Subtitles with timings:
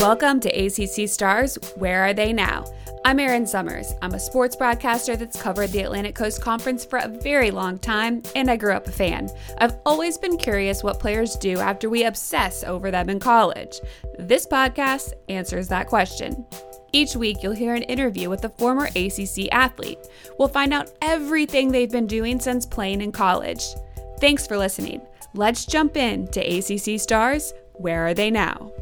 [0.00, 2.64] Welcome to ACC Stars Where Are They Now?
[3.04, 3.92] I'm Erin Summers.
[4.00, 8.22] I'm a sports broadcaster that's covered the Atlantic Coast Conference for a very long time,
[8.34, 9.28] and I grew up a fan.
[9.58, 13.78] I've always been curious what players do after we obsess over them in college.
[14.18, 16.46] This podcast answers that question.
[16.94, 19.98] Each week, you'll hear an interview with a former ACC athlete.
[20.38, 23.64] We'll find out everything they've been doing since playing in college.
[24.18, 25.02] Thanks for listening.
[25.34, 28.72] Let's jump in to ACC Stars Where Are They Now?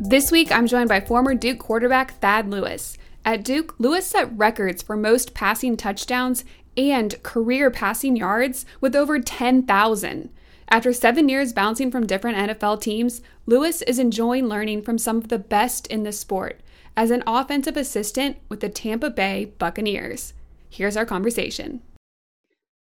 [0.00, 2.98] This week, I'm joined by former Duke quarterback Thad Lewis.
[3.24, 6.44] At Duke, Lewis set records for most passing touchdowns
[6.76, 10.30] and career passing yards with over 10,000.
[10.68, 15.28] After seven years bouncing from different NFL teams, Lewis is enjoying learning from some of
[15.28, 16.60] the best in the sport
[16.96, 20.34] as an offensive assistant with the Tampa Bay Buccaneers.
[20.68, 21.82] Here's our conversation.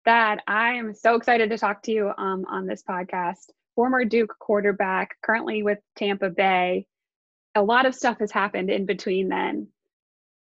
[0.05, 3.49] Thad, I am so excited to talk to you um, on this podcast.
[3.75, 6.87] Former Duke quarterback, currently with Tampa Bay
[7.55, 9.69] a lot of stuff has happened in between then.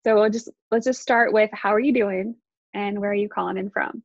[0.06, 2.36] So we'll just let's just start with how are you doing
[2.74, 4.04] and where are you calling in from?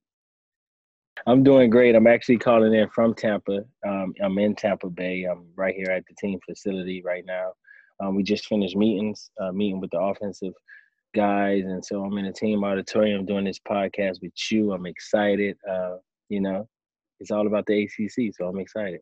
[1.26, 1.94] I'm doing great.
[1.94, 3.64] I'm actually calling in from Tampa.
[3.86, 5.24] Um, I'm in Tampa Bay.
[5.24, 7.52] I'm right here at the team facility right now.
[8.00, 10.54] Um, we just finished meetings, uh, meeting with the offensive
[11.14, 14.72] guys, and so I'm in the team auditorium doing this podcast with you.
[14.72, 15.56] I'm excited.
[15.68, 15.96] Uh,
[16.28, 16.68] you know,
[17.20, 19.00] it's all about the ACC, so I'm excited.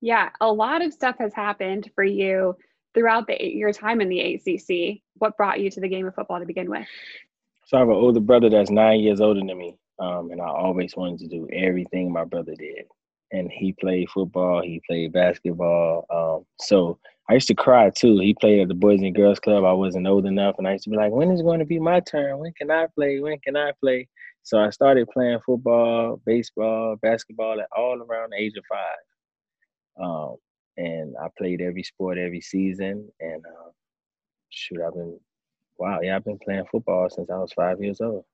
[0.00, 2.54] Yeah, a lot of stuff has happened for you
[2.98, 6.14] throughout the eight year time in the ACC, what brought you to the game of
[6.14, 6.86] football to begin with?
[7.66, 10.48] So I have an older brother that's nine years older than me, um, and I
[10.48, 12.86] always wanted to do everything my brother did.
[13.30, 16.06] And he played football, he played basketball.
[16.10, 16.98] Um, so
[17.30, 18.18] I used to cry too.
[18.18, 19.64] He played at the Boys and Girls Club.
[19.64, 21.78] I wasn't old enough, and I used to be like, "When is going to be
[21.78, 22.38] my turn?
[22.38, 23.20] When can I play?
[23.20, 24.08] When can I play?"
[24.44, 30.02] So I started playing football, baseball, basketball at all around the age of five.
[30.02, 30.36] Um,
[30.78, 33.08] and I played every sport every season.
[33.20, 33.70] And uh,
[34.48, 35.18] shoot, I've been
[35.78, 38.24] wow, yeah, I've been playing football since I was five years old.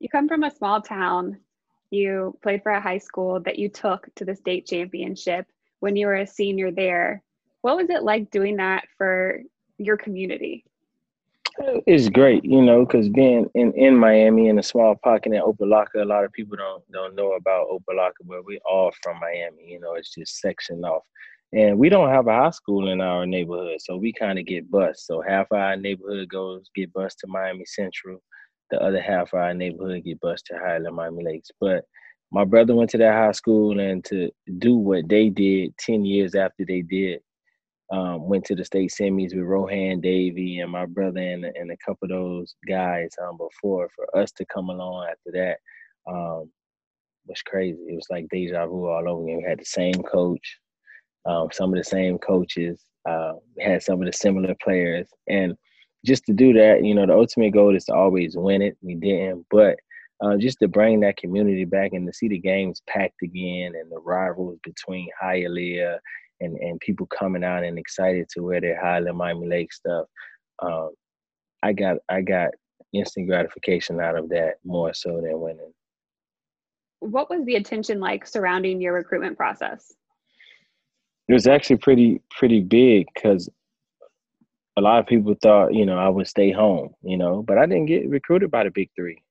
[0.00, 1.38] You come from a small town.
[1.90, 5.46] You played for a high school that you took to the state championship
[5.80, 7.22] when you were a senior there.
[7.62, 9.40] What was it like doing that for
[9.78, 10.64] your community?
[11.86, 16.02] It's great, you know, because being in, in Miami in a small pocket in Opa-locka,
[16.02, 19.64] a lot of people don't don't know about Opa-locka, but we're all from Miami.
[19.66, 21.04] You know, it's just sectioned off,
[21.52, 24.70] and we don't have a high school in our neighborhood, so we kind of get
[24.70, 25.00] bused.
[25.00, 28.22] So half our neighborhood goes get bused to Miami Central,
[28.70, 31.50] the other half our neighborhood get bused to Hialeah Miami Lakes.
[31.60, 31.84] But
[32.32, 36.34] my brother went to that high school, and to do what they did ten years
[36.34, 37.20] after they did
[37.90, 41.76] um, went to the state semis with Rohan Davey and my brother and, and a
[41.84, 43.88] couple of those guys um, before.
[43.94, 45.58] For us to come along after that
[46.10, 46.50] um,
[47.26, 47.78] was crazy.
[47.88, 49.38] It was like deja vu all over again.
[49.38, 50.58] We had the same coach,
[51.26, 52.82] um, some of the same coaches.
[53.08, 55.56] Uh, had some of the similar players, and
[56.04, 58.76] just to do that, you know, the ultimate goal is to always win it.
[58.82, 59.76] We didn't, but
[60.20, 63.90] uh, just to bring that community back and to see the games packed again and
[63.90, 65.98] the rivals between Hialeah
[66.40, 70.06] and and people coming out and excited to wear their Hialeah Miami Lake stuff.
[70.62, 70.90] Um,
[71.62, 72.50] I got I got
[72.92, 75.72] instant gratification out of that more so than winning.
[77.00, 79.92] What was the attention like surrounding your recruitment process?
[81.28, 83.48] It was actually pretty pretty big because
[84.76, 87.66] a lot of people thought you know I would stay home, you know, but I
[87.66, 89.22] didn't get recruited by the big three.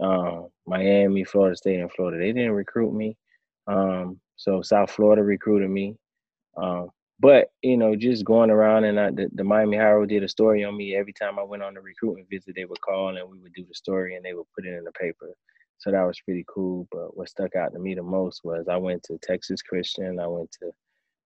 [0.00, 2.18] Um, Miami, Florida State, and Florida.
[2.18, 3.16] They didn't recruit me.
[3.66, 5.96] Um, so South Florida recruited me.
[6.56, 6.90] Um,
[7.20, 10.64] but you know, just going around and I, the, the Miami Herald did a story
[10.64, 12.54] on me every time I went on the recruitment visit.
[12.54, 14.84] They would call and we would do the story and they would put it in
[14.84, 15.34] the paper.
[15.78, 16.86] So that was pretty cool.
[16.92, 20.26] But what stuck out to me the most was I went to Texas Christian, I
[20.28, 20.70] went to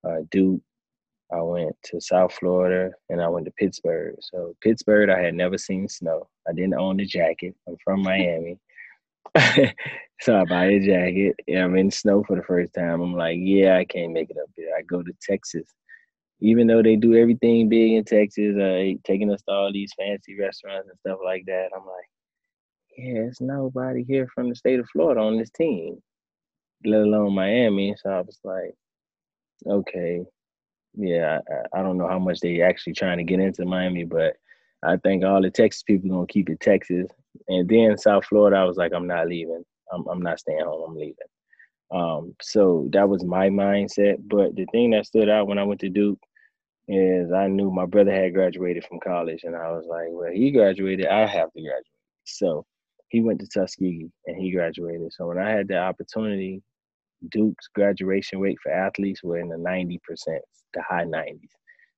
[0.03, 0.61] uh, Duke,
[1.31, 4.15] I went to South Florida, and I went to Pittsburgh.
[4.21, 6.27] So Pittsburgh, I had never seen snow.
[6.47, 7.55] I didn't own the jacket.
[7.67, 8.59] I'm from Miami.
[10.21, 11.35] so I buy a jacket.
[11.47, 13.01] Yeah, I'm in snow for the first time.
[13.01, 14.69] I'm like, yeah, I can't make it up here.
[14.77, 15.67] I go to Texas.
[16.39, 20.37] Even though they do everything big in Texas, uh, taking us to all these fancy
[20.37, 22.09] restaurants and stuff like that, I'm like,
[22.97, 26.01] yeah, it's nobody here from the state of Florida on this team,
[26.85, 27.95] let alone Miami.
[27.97, 28.75] So I was like,
[29.65, 30.23] okay,
[30.95, 31.39] yeah,
[31.73, 34.35] I, I don't know how much they actually trying to get into Miami, but
[34.83, 37.07] I think all the Texas people gonna keep it Texas.
[37.47, 39.63] And then South Florida, I was like, I'm not leaving.
[39.91, 40.89] I'm, I'm not staying home.
[40.89, 41.15] I'm leaving.
[41.91, 44.17] Um, so that was my mindset.
[44.19, 46.19] But the thing that stood out when I went to Duke
[46.87, 50.51] is I knew my brother had graduated from college, and I was like, well, he
[50.51, 51.85] graduated, I have to graduate.
[52.25, 52.65] So
[53.09, 55.13] he went to Tuskegee and he graduated.
[55.13, 56.61] So when I had the opportunity,
[57.29, 59.99] Duke's graduation rate for athletes were in the 90%,
[60.73, 61.39] the high 90s.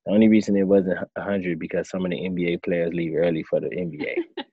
[0.06, 3.60] The only reason it wasn't 100 because some of the NBA players leave early for
[3.60, 4.16] the NBA.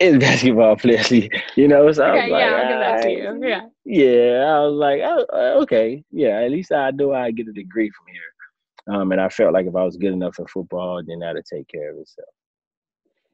[0.00, 1.90] it's basketball players, you know.
[1.92, 3.48] So okay, I was like, yeah, I'll give that to you.
[3.48, 3.60] Yeah.
[3.84, 6.40] Yeah, I was like, oh, okay, yeah.
[6.40, 8.94] At least I know I get a degree from here.
[8.94, 11.68] Um, and I felt like if I was good enough in football, then that'd take
[11.68, 12.28] care of itself.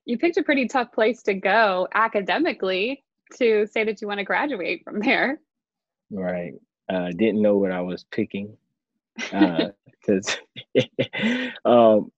[0.05, 3.05] You picked a pretty tough place to go academically
[3.39, 5.41] to say that you want to graduate from there.
[6.15, 6.55] Right.
[6.89, 8.57] Uh, didn't know what I was picking
[9.17, 10.37] because
[10.77, 10.81] uh,
[11.69, 12.13] um,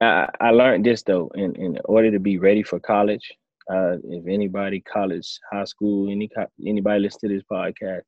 [0.00, 1.30] I, I learned this though.
[1.34, 3.32] In in order to be ready for college,
[3.70, 6.30] uh, if anybody, college, high school, any
[6.64, 8.02] anybody listen to this podcast,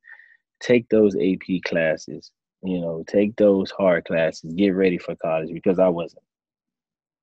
[0.61, 2.31] take those AP classes.
[2.63, 4.53] You know, take those hard classes.
[4.55, 6.23] Get ready for college because I wasn't.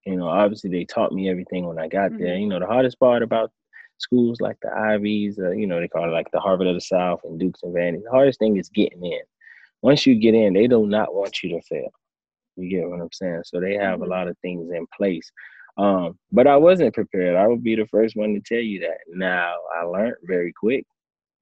[0.05, 2.23] You know, obviously they taught me everything when I got mm-hmm.
[2.23, 2.37] there.
[2.37, 3.51] You know, the hardest part about
[3.97, 6.81] schools like the Ivies, uh, you know, they call it like the Harvard of the
[6.81, 8.03] South and Dukes and Vandy.
[8.03, 9.21] The hardest thing is getting in.
[9.81, 11.91] Once you get in, they do not want you to fail.
[12.55, 13.43] You get what I'm saying?
[13.45, 14.03] So they have mm-hmm.
[14.03, 15.29] a lot of things in place.
[15.77, 17.35] Um, but I wasn't prepared.
[17.35, 18.99] I would be the first one to tell you that.
[19.09, 20.85] Now I learned very quick,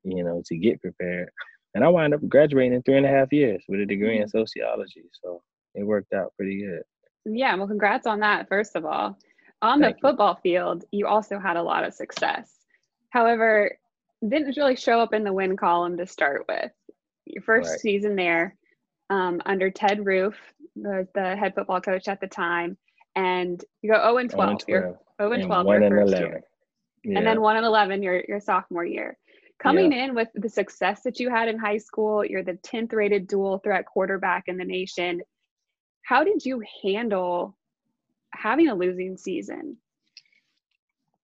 [0.04, 1.30] you know, to get prepared.
[1.76, 4.24] And I wound up graduating in three and a half years with a degree in
[4.24, 4.38] mm-hmm.
[4.38, 5.04] sociology.
[5.24, 5.42] So
[5.76, 6.82] it worked out pretty good.
[7.26, 9.18] Yeah, well, congrats on that, first of all.
[9.64, 10.52] On Thank the football you.
[10.52, 12.52] field, you also had a lot of success.
[13.12, 13.78] However,
[14.22, 16.72] didn't really show up in the win column to start with.
[17.26, 17.80] Your first right.
[17.80, 18.56] season there,
[19.10, 20.36] um, under Ted Roof,
[20.76, 22.78] the, the head football coach at the time,
[23.16, 24.48] and you go 0 and 12.
[24.48, 24.68] 0 and 12.
[24.68, 26.28] You're 0 and 12 your first 11.
[26.28, 26.44] year.
[27.06, 27.18] Yeah.
[27.18, 29.18] And then 1 and 11 your, your sophomore year.
[29.60, 30.06] Coming yeah.
[30.06, 33.60] in with the success that you had in high school, you're the 10th rated dual
[33.60, 35.22] threat quarterback in the nation.
[36.02, 37.56] How did you handle
[38.34, 39.78] having a losing season?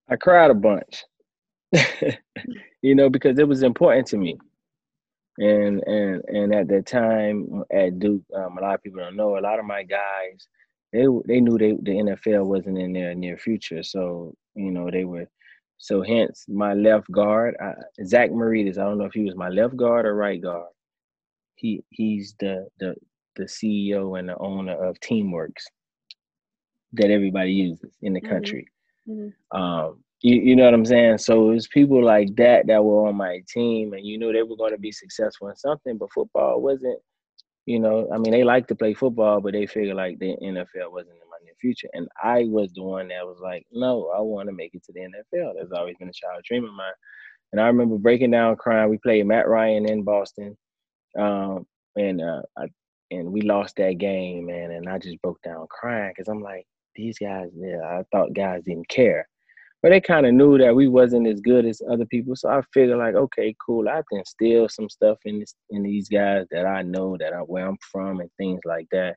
[0.10, 1.04] I cried a bunch.
[2.82, 4.38] you know, because it was important to me.
[5.38, 9.38] And and and at that time at Duke, um, a lot of people don't know.
[9.38, 10.48] A lot of my guys,
[10.92, 15.06] they they knew they the NFL wasn't in their near future, so you know they
[15.06, 15.30] were.
[15.78, 17.72] So hence my left guard, I,
[18.04, 18.78] Zach Maurides.
[18.78, 20.68] I don't know if he was my left guard or right guard.
[21.56, 22.96] He he's the the
[23.38, 25.64] the CEO and the owner of Teamworks
[26.94, 28.30] that everybody uses in the mm-hmm.
[28.30, 28.68] country.
[29.08, 29.58] Mm-hmm.
[29.58, 31.20] Um, you, you know what I'm saying?
[31.20, 34.44] So it was people like that that were on my team, and you knew they
[34.44, 37.00] were going to be successful in something, but football wasn't.
[37.66, 40.92] You know, I mean, they like to play football, but they figured like the NFL
[40.92, 41.88] wasn't in my near future.
[41.94, 44.92] And I was the one that was like, no, I want to make it to
[44.92, 45.54] the NFL.
[45.56, 46.94] That's always been a child dream of mine.
[47.52, 48.90] And I remember breaking down crying.
[48.90, 50.58] We played Matt Ryan in Boston,
[51.18, 52.66] um, and uh, I,
[53.12, 54.72] and we lost that game, man.
[54.72, 56.66] And I just broke down crying because I'm like,
[57.00, 59.28] these guys, yeah, I thought guys didn't care.
[59.82, 62.36] But they kind of knew that we wasn't as good as other people.
[62.36, 63.88] So I figured like, okay, cool.
[63.88, 67.38] I can steal some stuff in this in these guys that I know that I
[67.38, 69.16] where I'm from and things like that.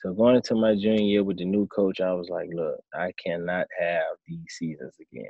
[0.00, 3.12] So going into my junior year with the new coach, I was like, look, I
[3.24, 5.26] cannot have these seasons again.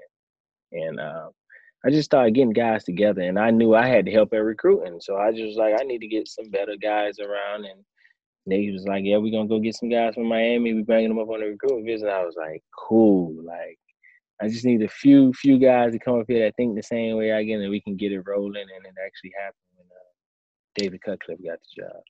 [0.72, 1.28] And uh,
[1.86, 5.00] I just started getting guys together, and I knew I had to help at recruiting.
[5.00, 7.82] So I just was like, I need to get some better guys around and
[8.46, 10.74] they was like, "Yeah, we're gonna go get some guys from Miami.
[10.74, 13.78] We bringing them up on the recruiting visit." I was like, "Cool." Like,
[14.40, 17.16] I just need a few few guys to come up here that think the same
[17.16, 20.12] way I get, and we can get it rolling, and it actually happened when uh,
[20.74, 22.02] David Cutcliffe got the job.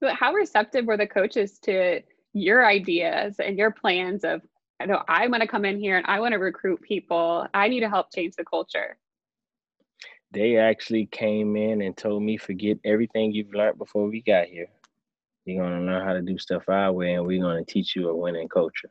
[0.00, 4.42] But how receptive were the coaches to your ideas and your plans of,
[4.80, 7.46] I know I want to come in here and I want to recruit people.
[7.54, 8.96] I need to help change the culture.
[10.32, 14.66] They actually came in and told me, forget everything you've learned before we got here.
[15.44, 18.16] You're gonna learn how to do stuff our way, and we're gonna teach you a
[18.16, 18.90] winning culture.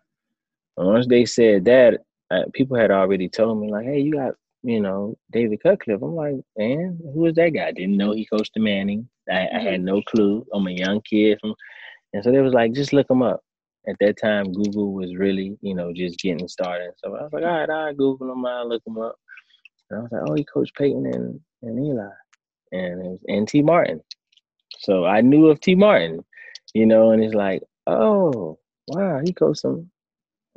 [0.77, 4.33] And once they said that, uh, people had already told me like, "Hey, you got
[4.63, 8.53] you know David Cutcliffe." I'm like, "Man, who is that guy?" Didn't know he coached
[8.53, 9.07] the Manning.
[9.29, 10.45] I, I had no clue.
[10.53, 11.55] I'm a young kid from,
[12.13, 13.41] and so they was like, "Just look him up."
[13.87, 16.91] At that time, Google was really, you know, just getting started.
[16.97, 19.15] So I was like, all right, I Google him, I look him up.
[19.89, 22.09] And I was like, oh, he coached Peyton and, and Eli.
[22.73, 23.99] And it was and Tee Martin.
[24.77, 26.23] So I knew of Tee Martin
[26.73, 29.89] you know, and it's like, oh, wow, he goes some.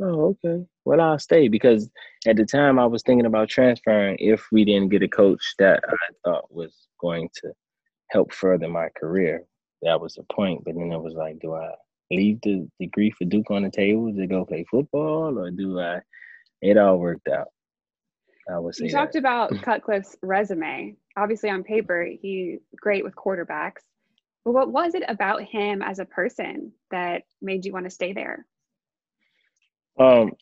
[0.01, 0.65] Oh, okay.
[0.85, 1.89] Well, I'll stay because
[2.27, 5.83] at the time I was thinking about transferring if we didn't get a coach that
[5.89, 7.53] I thought was going to
[8.11, 9.45] help further my career.
[9.83, 10.65] That was the point.
[10.65, 11.71] But then it was like, do I
[12.11, 16.01] leave the degree for Duke on the table to go play football, or do I?
[16.61, 17.49] It all worked out.
[18.51, 18.87] I would say.
[18.87, 20.97] You talked about Cutcliffe's resume.
[21.17, 23.83] Obviously, on paper, he's great with quarterbacks.
[24.45, 28.47] What was it about him as a person that made you want to stay there?
[29.99, 30.33] Um,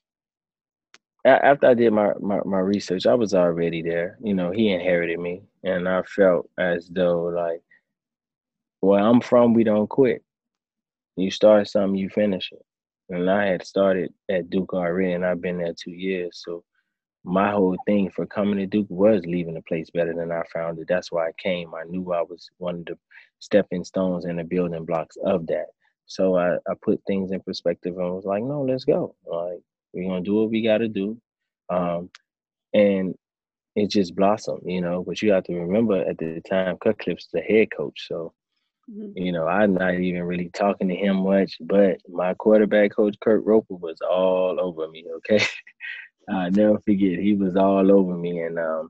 [1.25, 4.19] after I did my, my, my research, I was already there.
[4.23, 7.63] You know, he inherited me, and I felt as though like,
[8.81, 10.25] where I'm from, we don't quit.
[11.17, 12.65] You start something, you finish it.
[13.09, 16.43] And I had started at Duke already, and I've been there two years.
[16.45, 16.65] So
[17.23, 20.81] my whole thing for coming to Duke was leaving the place better than I found
[20.81, 20.89] it.
[20.89, 21.73] That's why I came.
[21.75, 22.99] I knew I was one of the
[23.43, 25.67] stepping stones and the building blocks of that.
[26.07, 29.17] So I, I put things in perspective and was like, no, let's go.
[29.27, 29.61] Like
[29.93, 31.21] we're gonna do what we gotta do.
[31.69, 32.09] Um,
[32.73, 33.15] and
[33.75, 35.03] it just blossomed, you know.
[35.03, 38.07] But you have to remember at the time Cutcliffe's the head coach.
[38.07, 38.33] So,
[38.89, 39.11] mm-hmm.
[39.17, 43.45] you know, I'm not even really talking to him much, but my quarterback coach Kurt
[43.45, 45.45] Roper was all over me, okay?
[46.29, 47.19] I never forget.
[47.19, 48.89] He was all over me, and um,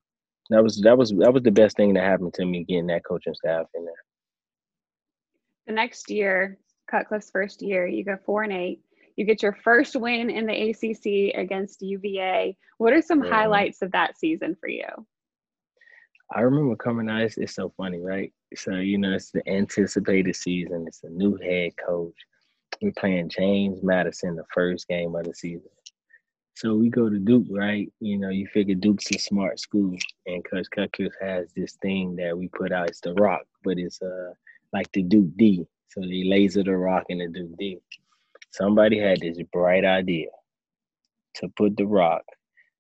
[0.50, 3.06] that was that was that was the best thing that happened to me getting that
[3.06, 3.94] coaching staff in there.
[5.72, 6.58] The next year,
[6.90, 8.82] Cutcliffe's first year, you go four and eight.
[9.16, 12.58] You get your first win in the ACC against UVA.
[12.76, 14.84] What are some highlights of that season for you?
[16.30, 17.22] I remember coming out.
[17.22, 18.34] It's, it's so funny, right?
[18.54, 20.84] So you know, it's the anticipated season.
[20.86, 22.16] It's a new head coach.
[22.82, 25.70] We're playing James Madison the first game of the season.
[26.54, 27.90] So we go to Duke, right?
[28.00, 32.36] You know, you figure Duke's a smart school, and Coach Cutcliffe has this thing that
[32.36, 32.90] we put out.
[32.90, 34.34] It's the rock, but it's uh
[34.72, 35.66] like the Duke D.
[35.88, 37.78] So they laser the rock in the Duke D.
[38.50, 40.28] Somebody had this bright idea
[41.36, 42.22] to put the rock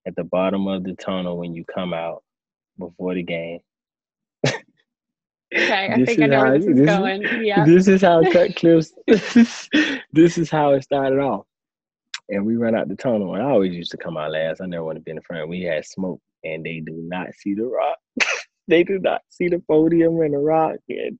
[0.06, 2.22] at the bottom of the tunnel when you come out
[2.78, 3.60] before the game.
[5.54, 7.22] Okay, I think I know where this is this going.
[7.24, 7.64] Is, yeah.
[7.66, 8.94] This is how Cutcliffe's
[10.12, 11.44] this is how it started off
[12.32, 13.34] and we run out the tunnel.
[13.34, 14.60] And I always used to come out last.
[14.60, 15.48] I never want to be in the front.
[15.48, 17.98] We had smoke, and they do not see the rock.
[18.68, 20.76] they do not see the podium and the rock.
[20.88, 21.18] And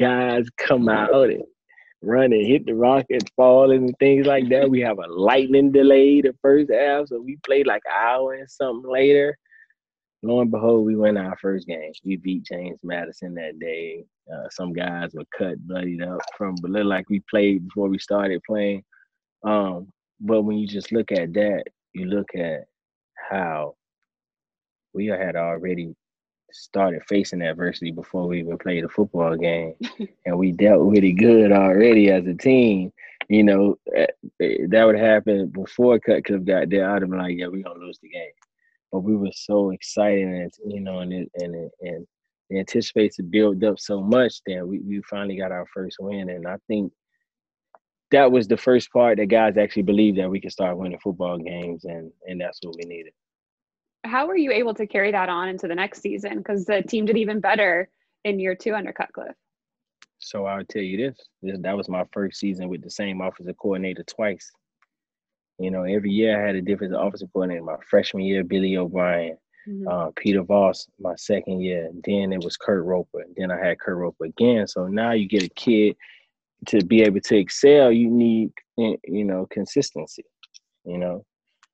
[0.00, 1.44] guys come out and
[2.02, 4.70] run and hit the rock and fall and things like that.
[4.70, 8.50] We have a lightning delay the first half, so we played like an hour and
[8.50, 9.36] something later.
[10.22, 11.92] Lo and behold, we win our first game.
[12.04, 14.04] We beat James Madison that day.
[14.32, 17.98] Uh, some guys were cut, bloodied up from, but looked like we played before we
[17.98, 18.82] started playing.
[19.44, 19.88] Um,
[20.20, 21.64] but when you just look at that,
[21.94, 22.64] you look at
[23.30, 23.74] how
[24.92, 25.94] we had already
[26.52, 29.74] started facing adversity before we even played a football game,
[30.26, 32.92] and we dealt with it good already as a team.
[33.28, 34.06] You know, eh,
[34.40, 36.90] eh, that would happen before Cutcliffe got there.
[36.90, 38.32] I'd have been like, "Yeah, we're gonna lose the game,"
[38.90, 42.06] but we were so excited, and you know, and it, and it, and
[42.48, 46.46] the anticipation built up so much that we, we finally got our first win, and
[46.46, 46.92] I think
[48.10, 51.38] that was the first part that guys actually believed that we could start winning football
[51.38, 53.12] games, and and that's what we needed.
[54.04, 56.38] How were you able to carry that on into the next season?
[56.38, 57.88] Because the team did even better
[58.24, 59.36] in year two under Cutcliffe.
[60.18, 63.56] So I'll tell you this, this that was my first season with the same offensive
[63.56, 64.50] coordinator twice.
[65.58, 67.64] You know, every year I had a different offensive coordinator.
[67.64, 69.36] My freshman year, Billy O'Brien,
[69.68, 69.88] mm-hmm.
[69.88, 71.90] uh, Peter Vaas, my second year.
[72.04, 73.24] Then it was Kurt Roper.
[73.36, 74.66] Then I had Kurt Roper again.
[74.66, 75.96] So now you get a kid
[76.66, 80.24] to be able to excel, you need you know consistency.
[80.84, 81.24] You know,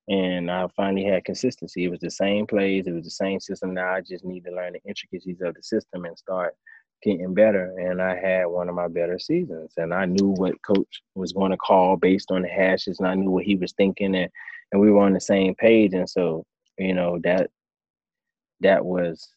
[0.07, 1.83] and I finally had consistency.
[1.83, 3.73] It was the same plays, it was the same system.
[3.73, 6.55] Now I just need to learn the intricacies of the system and start
[7.03, 7.77] getting better.
[7.77, 11.51] And I had one of my better seasons, and I knew what coach was going
[11.51, 14.29] to call based on the hashes, and I knew what he was thinking, and
[14.71, 15.93] and we were on the same page.
[15.93, 16.45] And so
[16.77, 17.49] you know that
[18.61, 19.27] that was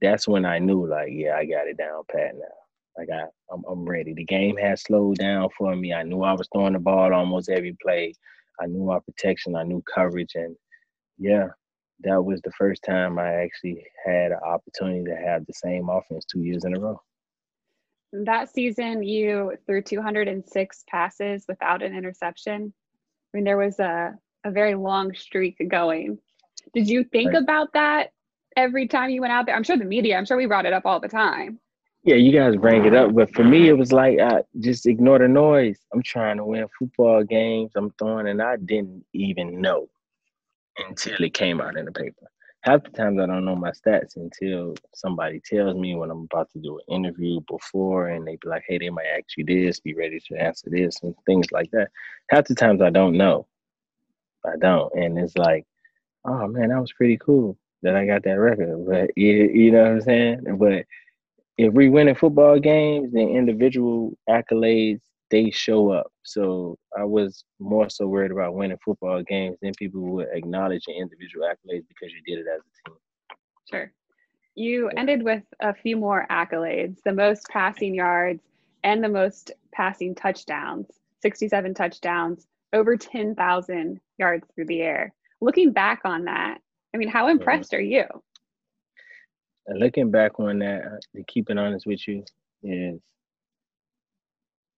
[0.00, 2.44] that's when I knew like yeah I got it down pat now.
[2.96, 4.14] Like I, I'm, I'm ready.
[4.14, 5.92] The game has slowed down for me.
[5.92, 8.14] I knew I was throwing the ball almost every play.
[8.60, 9.56] I knew our protection.
[9.56, 10.56] I knew coverage, and
[11.18, 11.48] yeah,
[12.00, 16.24] that was the first time I actually had an opportunity to have the same offense
[16.24, 17.00] two years in a row.
[18.12, 22.72] That season, you threw 206 passes without an interception.
[23.32, 26.18] I mean, there was a, a very long streak going.
[26.74, 27.42] Did you think right.
[27.42, 28.10] about that
[28.56, 29.56] every time you went out there?
[29.56, 31.58] I'm sure the media, I'm sure we brought it up all the time.
[32.04, 35.20] Yeah, you guys bring it up, but for me, it was like I just ignore
[35.20, 35.78] the noise.
[35.94, 37.72] I'm trying to win football games.
[37.76, 39.88] I'm throwing, and I didn't even know
[40.78, 42.26] until it came out in the paper.
[42.62, 46.50] Half the times I don't know my stats until somebody tells me when I'm about
[46.52, 49.80] to do an interview before, and they be like, "Hey, they might ask you this.
[49.80, 51.90] Be ready to answer this," and things like that.
[52.30, 53.46] Half the times I don't know.
[54.44, 55.66] I don't, and it's like,
[56.26, 58.86] oh man, that was pretty cool that I got that record.
[58.88, 60.58] But you, you know what I'm saying?
[60.58, 60.86] But
[61.56, 66.06] if we win in football games, then individual accolades they show up.
[66.22, 70.96] So I was more so worried about winning football games than people would acknowledge your
[70.96, 72.98] individual accolades because you did it as a team.
[73.70, 73.92] Sure.
[74.54, 75.00] You yeah.
[75.00, 78.42] ended with a few more accolades, the most passing yards
[78.84, 80.86] and the most passing touchdowns,
[81.22, 85.12] 67 touchdowns, over 10,000 yards through the air.
[85.40, 86.58] Looking back on that,
[86.94, 87.78] I mean, how impressed mm-hmm.
[87.78, 88.04] are you?
[89.68, 92.24] Looking back on that, uh, to keep it honest with you,
[92.62, 93.00] is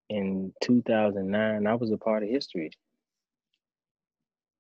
[0.09, 2.71] in 2009, I was a part of history.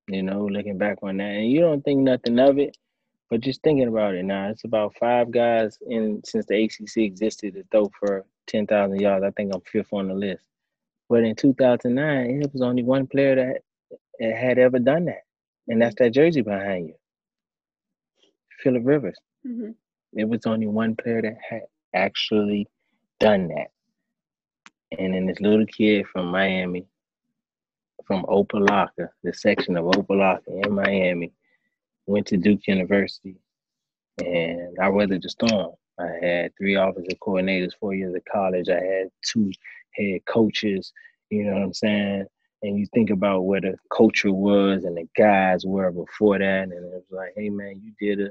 [0.08, 2.76] You know, looking back on that, and you don't think nothing of it,
[3.28, 7.54] but just thinking about it now, it's about five guys in since the ACC existed
[7.54, 9.24] to throw for 10,000 yards.
[9.24, 10.44] I think I'm fifth on the list.
[11.08, 15.22] But in 2009, it was only one player that had ever done that,
[15.68, 16.94] and that's that jersey behind you,
[18.62, 19.18] Philip Rivers.
[19.46, 19.70] Mm-hmm.
[20.12, 21.62] It was only one player that had
[21.94, 22.68] actually
[23.20, 23.68] done that.
[24.98, 26.86] And then this little kid from Miami,
[28.06, 31.32] from Opa-locka, the section of Opa-locka in Miami,
[32.06, 33.34] went to Duke University,
[34.18, 35.72] and I weathered the storm.
[35.98, 38.68] I had three offensive coordinators, four years of college.
[38.68, 39.50] I had two
[39.92, 40.92] head coaches.
[41.30, 42.26] You know what I'm saying?
[42.62, 46.72] And you think about where the culture was and the guys were before that, and
[46.72, 48.30] it was like, hey man, you did a,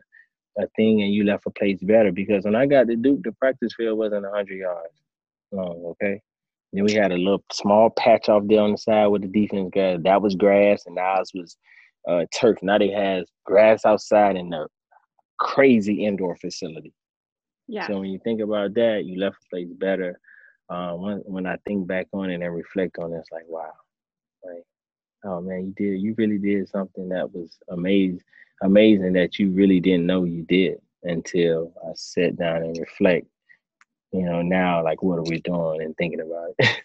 [0.58, 2.12] a thing and you left a place better.
[2.12, 5.02] Because when I got to Duke, the practice field wasn't hundred yards
[5.52, 5.84] long.
[5.86, 6.22] Okay,
[6.74, 9.72] then we had a little small patch off there on the side with the defense
[9.74, 10.00] guys.
[10.04, 11.58] That was grass, and ours was
[12.08, 12.58] uh, turf.
[12.62, 14.68] Now they has grass outside and a
[15.40, 16.94] crazy indoor facility.
[17.68, 17.88] Yeah.
[17.88, 20.20] So when you think about that, you left a place better.
[20.70, 23.74] Uh, when when I think back on it and reflect on it, it's like wow,
[24.44, 24.64] like
[25.24, 28.22] oh man, you did you really did something that was amazing,
[28.62, 33.28] amazing that you really didn't know you did until I sat down and reflect.
[34.12, 36.82] You know, now like what are we doing and thinking about it.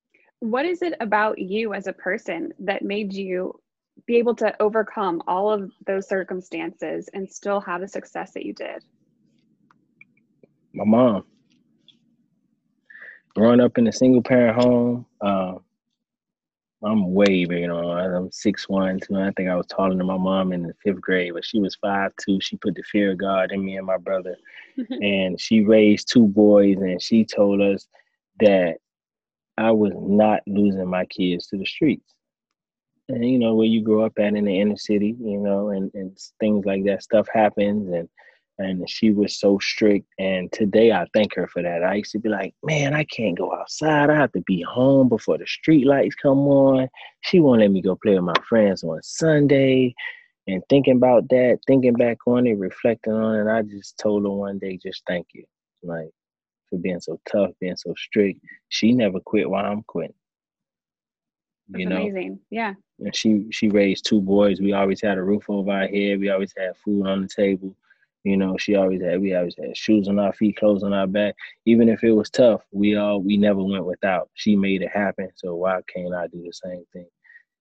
[0.40, 3.58] what is it about you as a person that made you
[4.06, 8.52] be able to overcome all of those circumstances and still have the success that you
[8.52, 8.84] did?
[10.74, 11.24] My mom.
[13.34, 15.54] Growing up in a single parent home, uh,
[16.84, 19.16] I'm way bigger than I'm six one, two.
[19.16, 21.76] I think I was taller than my mom in the fifth grade, but she was
[21.76, 22.40] five two.
[22.40, 24.36] She put the fear of God in me and my brother,
[24.90, 26.76] and she raised two boys.
[26.78, 27.86] And she told us
[28.40, 28.76] that
[29.56, 32.14] I was not losing my kids to the streets
[33.08, 35.90] and you know where you grow up at in the inner city you know and,
[35.94, 38.08] and things like that stuff happens and
[38.58, 42.18] and she was so strict and today i thank her for that i used to
[42.18, 45.86] be like man i can't go outside i have to be home before the street
[45.86, 46.88] lights come on
[47.22, 49.94] she won't let me go play with my friends on sunday
[50.46, 54.30] and thinking about that thinking back on it reflecting on it i just told her
[54.30, 55.44] one day just thank you
[55.82, 56.10] like
[56.70, 58.38] for being so tough being so strict
[58.68, 60.14] she never quit while i'm quitting
[61.68, 61.96] that's you know?
[61.96, 62.38] amazing.
[62.50, 62.74] Yeah.
[62.98, 64.60] And she she raised two boys.
[64.60, 66.20] We always had a roof over our head.
[66.20, 67.74] We always had food on the table.
[68.24, 71.06] You know, she always had we always had shoes on our feet, clothes on our
[71.06, 71.34] back.
[71.66, 74.30] Even if it was tough, we all we never went without.
[74.34, 75.28] She made it happen.
[75.36, 77.06] So why can't I do the same thing?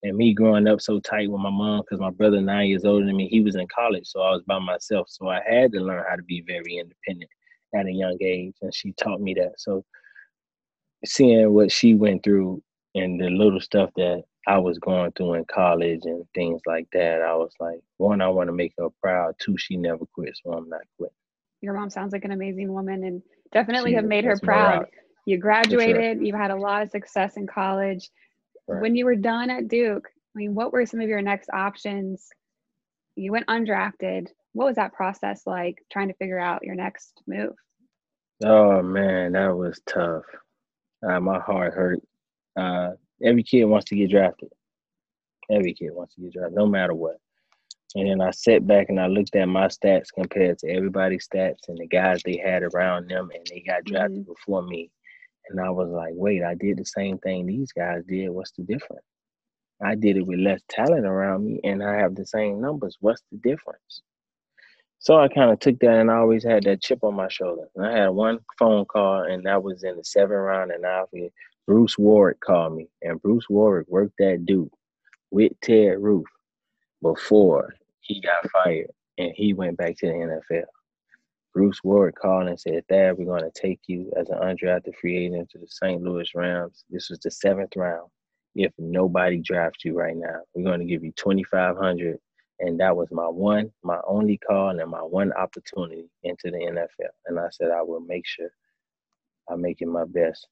[0.03, 3.05] And me growing up so tight with my mom, because my brother nine years older
[3.05, 5.07] than me, he was in college, so I was by myself.
[5.09, 7.29] So I had to learn how to be very independent
[7.75, 9.53] at a young age, and she taught me that.
[9.57, 9.83] So
[11.05, 12.61] seeing what she went through
[12.95, 17.21] and the little stuff that I was going through in college and things like that,
[17.21, 19.35] I was like, one, I want to make her proud.
[19.39, 21.15] Two, she never quit, so I'm not quitting.
[21.61, 23.21] Your mom sounds like an amazing woman and
[23.53, 24.87] definitely she have made her proud.
[25.25, 26.23] You graduated, sure.
[26.23, 28.09] you had a lot of success in college.
[28.67, 28.81] Right.
[28.81, 32.27] When you were done at Duke, I mean, what were some of your next options?
[33.15, 34.27] You went undrafted.
[34.51, 37.53] What was that process like trying to figure out your next move?
[38.43, 40.23] Oh man, that was tough.
[41.07, 41.99] Uh, my heart hurt
[42.57, 44.49] uh, every kid wants to get drafted.
[45.51, 47.17] Every kid wants to get drafted, no matter what.
[47.95, 51.67] And then I sat back and I looked at my stats compared to everybody's stats
[51.67, 54.31] and the guys they had around them, and they got drafted mm-hmm.
[54.31, 54.89] before me.
[55.49, 58.29] And I was like, wait, I did the same thing these guys did.
[58.29, 59.05] What's the difference?
[59.83, 62.97] I did it with less talent around me, and I have the same numbers.
[63.01, 64.01] What's the difference?
[64.99, 67.67] So I kind of took that, and I always had that chip on my shoulder.
[67.75, 71.03] And I had one phone call, and that was in the seventh round, and I
[71.67, 74.69] Bruce Warrick called me, and Bruce Warrick worked that dude
[75.31, 76.25] with Ted Roof
[77.01, 80.65] before he got fired and he went back to the NFL.
[81.53, 85.25] Bruce Warrick called and said, Thad, we're going to take you as an undrafted free
[85.25, 86.01] agent to the St.
[86.01, 86.83] Louis Rams.
[86.89, 88.09] This was the seventh round.
[88.55, 92.19] If nobody drafts you right now, we're going to give you 2500
[92.59, 97.11] And that was my one, my only call and my one opportunity into the NFL.
[97.27, 98.49] And I said, I will make sure
[99.49, 100.47] I make it my best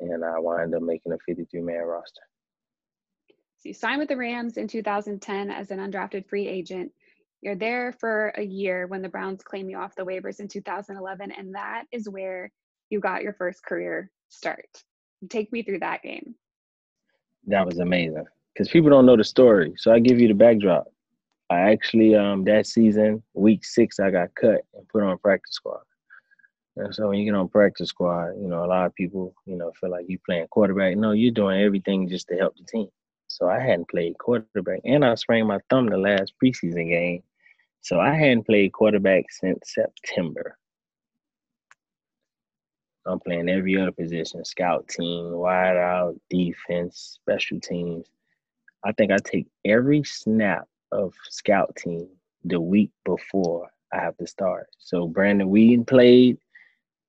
[0.00, 2.22] and I wound up making a 53 man roster.
[3.58, 6.92] So you signed with the Rams in 2010 as an undrafted free agent.
[7.40, 11.32] You're there for a year when the Browns claim you off the waivers in 2011,
[11.32, 12.50] and that is where
[12.90, 14.66] you got your first career start.
[15.28, 16.34] Take me through that game.
[17.46, 19.74] That was amazing because people don't know the story.
[19.76, 20.86] So I give you the backdrop.
[21.48, 25.80] I actually, um, that season, week six, I got cut and put on practice squad.
[26.76, 29.56] And so when you get on practice squad, you know, a lot of people, you
[29.56, 30.96] know, feel like you playing quarterback.
[30.96, 32.88] No, you're doing everything just to help the team.
[33.28, 37.22] So I hadn't played quarterback, and I sprained my thumb the last preseason game.
[37.80, 40.58] So I hadn't played quarterback since September.
[43.06, 48.06] I'm playing every other position: scout team, wide out, defense, special teams.
[48.84, 52.08] I think I take every snap of scout team
[52.44, 54.68] the week before I have to start.
[54.78, 56.38] So Brandon Weeden played.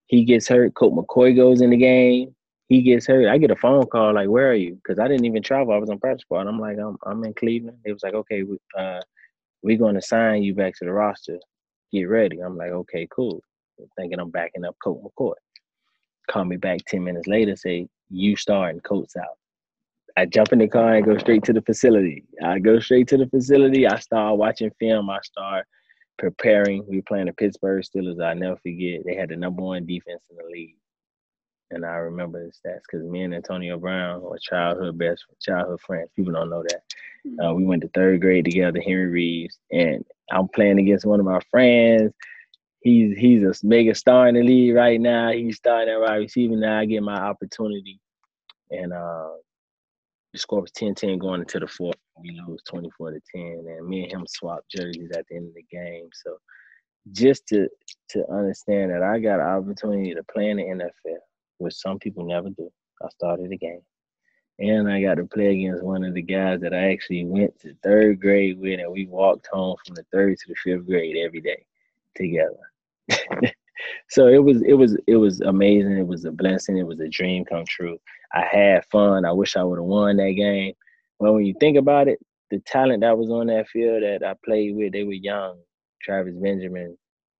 [0.07, 0.73] He gets hurt.
[0.73, 2.33] Colt McCoy goes in the game.
[2.69, 3.27] He gets hurt.
[3.27, 5.73] I get a phone call like, "Where are you?" Because I didn't even travel.
[5.73, 6.47] I was on practice squad.
[6.47, 9.01] I'm like, "I'm I'm in Cleveland." It was like, "Okay, we, uh,
[9.63, 11.37] we're going to sign you back to the roster.
[11.93, 13.41] Get ready." I'm like, "Okay, cool."
[13.97, 15.33] Thinking I'm backing up Colt McCoy.
[16.29, 17.55] Call me back ten minutes later.
[17.55, 18.81] Say you starting.
[18.81, 19.37] Colt's out.
[20.17, 22.23] I jump in the car and go straight to the facility.
[22.43, 23.85] I go straight to the facility.
[23.87, 25.09] I start watching film.
[25.09, 25.67] I start
[26.17, 26.85] preparing.
[26.87, 28.23] We were playing the Pittsburgh Steelers.
[28.23, 29.01] I never forget.
[29.05, 30.75] They had the number one defense in the league.
[31.69, 36.09] And I remember the stats because me and Antonio Brown were childhood best childhood friends.
[36.15, 36.83] People don't know that.
[37.25, 37.39] Mm-hmm.
[37.39, 41.25] Uh, we went to third grade together, Henry Reeves, and I'm playing against one of
[41.25, 42.13] my friends.
[42.79, 45.31] He's he's a mega star in the league right now.
[45.31, 46.79] He's starting at wide receiver now.
[46.79, 47.99] I get my opportunity,
[48.71, 49.31] and uh,
[50.37, 51.95] the score was 10-10 going into the fourth.
[52.21, 55.55] We lose 24 to 10, and me and him swapped jerseys at the end of
[55.55, 56.09] the game.
[56.13, 56.37] So
[57.11, 57.67] just to
[58.09, 61.17] to understand that I got an opportunity to play in the NFL,
[61.57, 62.69] which some people never do.
[63.01, 63.81] I started the game.
[64.59, 67.75] And I got to play against one of the guys that I actually went to
[67.83, 71.41] third grade with, and we walked home from the third to the fifth grade every
[71.41, 71.65] day
[72.15, 72.57] together.
[74.09, 75.97] so it was it was it was amazing.
[75.97, 76.77] It was a blessing.
[76.77, 77.97] It was a dream come true.
[78.33, 79.25] I had fun.
[79.25, 80.73] I wish I would have won that game.
[81.19, 82.19] But when you think about it,
[82.51, 85.57] the talent that was on that field that I played with, they were young.
[86.01, 86.97] Travis Benjamin,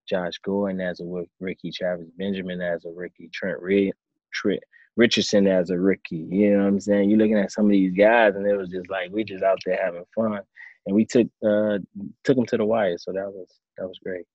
[0.08, 1.06] Josh Gordon as a
[1.40, 3.94] rookie, Travis Benjamin as a rookie, Trent Reed,
[4.34, 4.62] Trent
[4.96, 6.28] Richardson as a rookie.
[6.30, 7.10] You know what I'm saying?
[7.10, 9.60] You're looking at some of these guys, and it was just like we just out
[9.66, 10.42] there having fun,
[10.86, 11.78] and we took uh
[12.24, 12.98] took them to the wire.
[12.98, 13.48] So that was
[13.78, 14.26] that was great.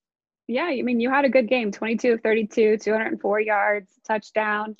[0.48, 4.76] Yeah, I mean, you had a good game 22 of 32, 204 yards, touchdown.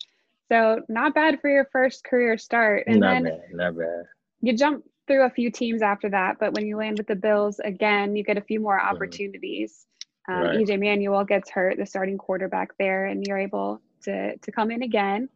[0.51, 2.85] So not bad for your first career start.
[2.87, 4.05] And not then bad, not bad.
[4.41, 7.59] You jump through a few teams after that, but when you land with the Bills
[7.61, 8.95] again, you get a few more mm-hmm.
[8.95, 9.87] opportunities.
[10.29, 10.33] Mm-hmm.
[10.33, 10.59] Um, right.
[10.59, 14.83] EJ Manuel gets hurt, the starting quarterback there, and you're able to to come in
[14.83, 15.29] again.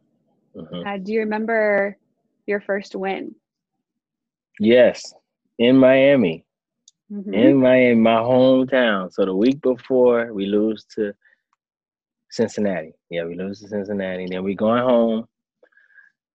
[0.55, 0.87] Mm-hmm.
[0.87, 1.97] Uh, do you remember
[2.45, 3.35] your first win?
[4.59, 5.13] Yes,
[5.59, 6.45] in Miami
[7.11, 7.33] mm-hmm.
[7.33, 9.11] in my my hometown.
[9.11, 11.13] So the week before we lose to
[12.29, 12.93] Cincinnati.
[13.09, 14.27] Yeah, we lose to Cincinnati.
[14.29, 15.27] Then we going home,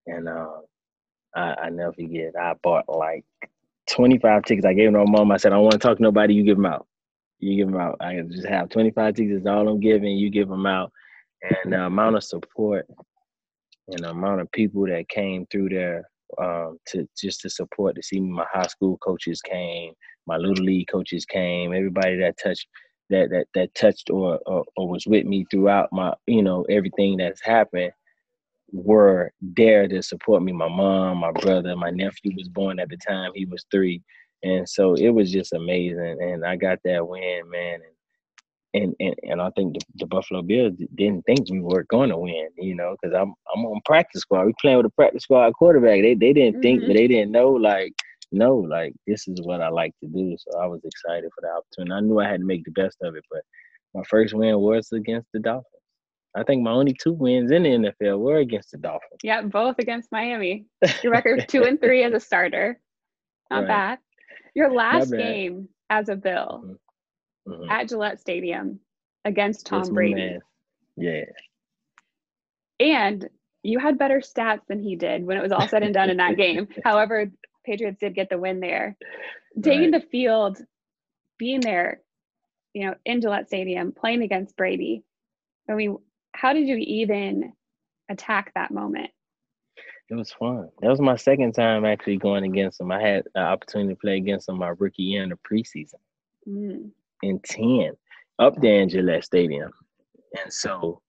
[0.06, 0.61] and uh,
[1.35, 2.32] I, I never forget.
[2.38, 3.24] I bought like
[3.88, 4.66] twenty five tickets.
[4.66, 5.32] I gave them to my mom.
[5.32, 6.35] I said, I don't want to talk to nobody.
[6.35, 6.87] You give them out.
[7.38, 7.96] You give them out.
[8.00, 9.46] I just have twenty five tickets.
[9.46, 10.16] All I'm giving.
[10.16, 10.92] You give them out.
[11.42, 12.87] And the amount of support
[13.88, 16.08] and the amount of people that came through there
[16.38, 18.21] um, to just to support to see.
[18.21, 19.92] My high school coaches came,
[20.27, 22.66] my little league coaches came, everybody that touched
[23.11, 27.18] that that that touched or, or, or was with me throughout my you know everything
[27.18, 27.92] that's happened
[28.73, 30.53] were there to support me.
[30.53, 34.03] My mom, my brother, my nephew was born at the time; he was three,
[34.42, 36.18] and so it was just amazing.
[36.21, 37.75] And I got that win, man.
[37.77, 37.91] And
[38.74, 42.18] and and, and I think the, the Buffalo Bills didn't think we were going to
[42.18, 44.46] win, you know, because I'm I'm on practice squad.
[44.46, 46.02] We playing with a practice squad quarterback.
[46.02, 46.62] They they didn't mm-hmm.
[46.62, 47.92] think, but they didn't know like
[48.30, 50.37] no, like this is what I like to do.
[50.38, 51.92] So I was excited for the opportunity.
[51.92, 53.42] I knew I had to make the best of it, but
[53.94, 55.66] my first win was against the Dolphins.
[56.35, 59.20] I think my only two wins in the NFL were against the Dolphins.
[59.22, 60.64] Yeah, both against Miami.
[61.02, 62.80] Your record two and three as a starter.
[63.50, 63.68] Not right.
[63.68, 63.98] bad.
[64.54, 65.18] Your last bad.
[65.18, 66.62] game as a Bill.
[66.64, 66.72] Mm-hmm
[67.46, 67.70] mm-hmm.
[67.70, 68.81] at Gillette Stadium
[69.24, 70.38] against Tom Brady.
[70.96, 71.24] Yeah.
[72.81, 73.28] And
[73.62, 76.16] you had better stats than he did when it was all said and done in
[76.16, 76.68] that game.
[76.85, 77.31] However,
[77.64, 78.96] Patriots did get the win there.
[79.61, 80.02] Taking right.
[80.02, 80.59] the field,
[81.38, 82.00] being there,
[82.74, 85.05] you know, in Gillette Stadium, playing against Brady.
[85.70, 85.98] I mean,
[86.33, 87.52] how did you even
[88.09, 89.11] attack that moment?
[90.09, 90.68] It was fun.
[90.81, 92.90] That was my second time actually going against him.
[92.90, 96.00] I had an opportunity to play against him my rookie year in the preseason.
[96.48, 96.90] Mm
[97.22, 97.92] and 10
[98.38, 99.70] up there in Gillette Stadium.
[100.42, 101.00] And so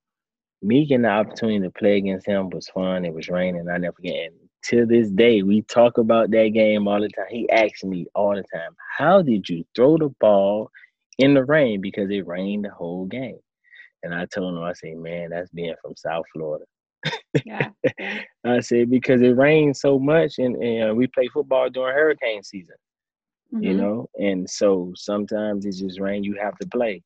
[0.62, 3.06] me getting the opportunity to play against him was fun.
[3.06, 3.68] It was raining.
[3.70, 4.28] I never forget.
[4.28, 7.26] And to this day, we talk about that game all the time.
[7.30, 10.70] He asks me all the time, How did you throw the ball
[11.18, 11.82] in the rain?
[11.82, 13.40] Because it rained the whole game.
[14.04, 16.66] And I told him, I said, Man, that's being from South Florida.
[17.46, 17.70] Yeah.
[18.46, 22.76] I said, Because it rains so much and, and we play football during hurricane season
[23.54, 23.64] mm-hmm.
[23.64, 27.02] you know and so sometimes it's just rain you have to play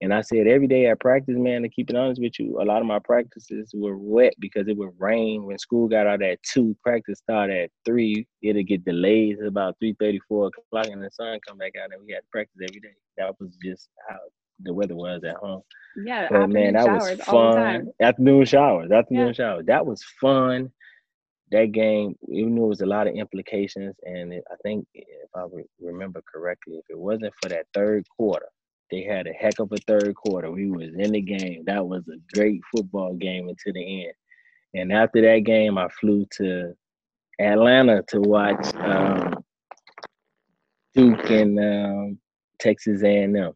[0.00, 2.64] And I said every day at practice, man, to keep it honest with you, a
[2.64, 5.44] lot of my practices were wet because it would rain.
[5.44, 8.26] When school got out at two, practice started at three.
[8.42, 11.92] It'd get delayed to about three thirty, four o'clock, and the sun come back out,
[11.92, 12.94] and we had to practice every day.
[13.16, 14.18] That was just how
[14.60, 15.62] the weather was at home.
[16.04, 17.88] Yeah, but man, that was fun.
[18.00, 19.32] Afternoon showers, afternoon yeah.
[19.32, 19.66] showers.
[19.66, 20.70] That was fun.
[21.50, 25.28] That game, even though it was a lot of implications, and it, I think if
[25.34, 28.48] I re- remember correctly, if it wasn't for that third quarter,
[28.90, 30.50] they had a heck of a third quarter.
[30.50, 31.64] We was in the game.
[31.66, 34.14] That was a great football game until the end.
[34.74, 36.74] And after that game, I flew to
[37.40, 39.44] Atlanta to watch um,
[40.94, 42.18] Duke and um,
[42.60, 43.52] Texas A&M,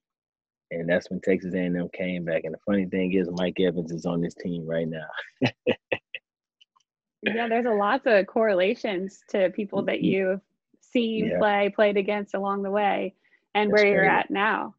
[0.71, 2.43] and that's when Texas A&M came back.
[2.45, 5.07] And the funny thing is, Mike Evans is on this team right now.
[7.23, 10.05] yeah, there's a lots of correlations to people that mm-hmm.
[10.05, 10.41] you've
[10.81, 11.39] seen yeah.
[11.39, 13.15] play, played against along the way,
[13.55, 14.75] and that's where you're at now.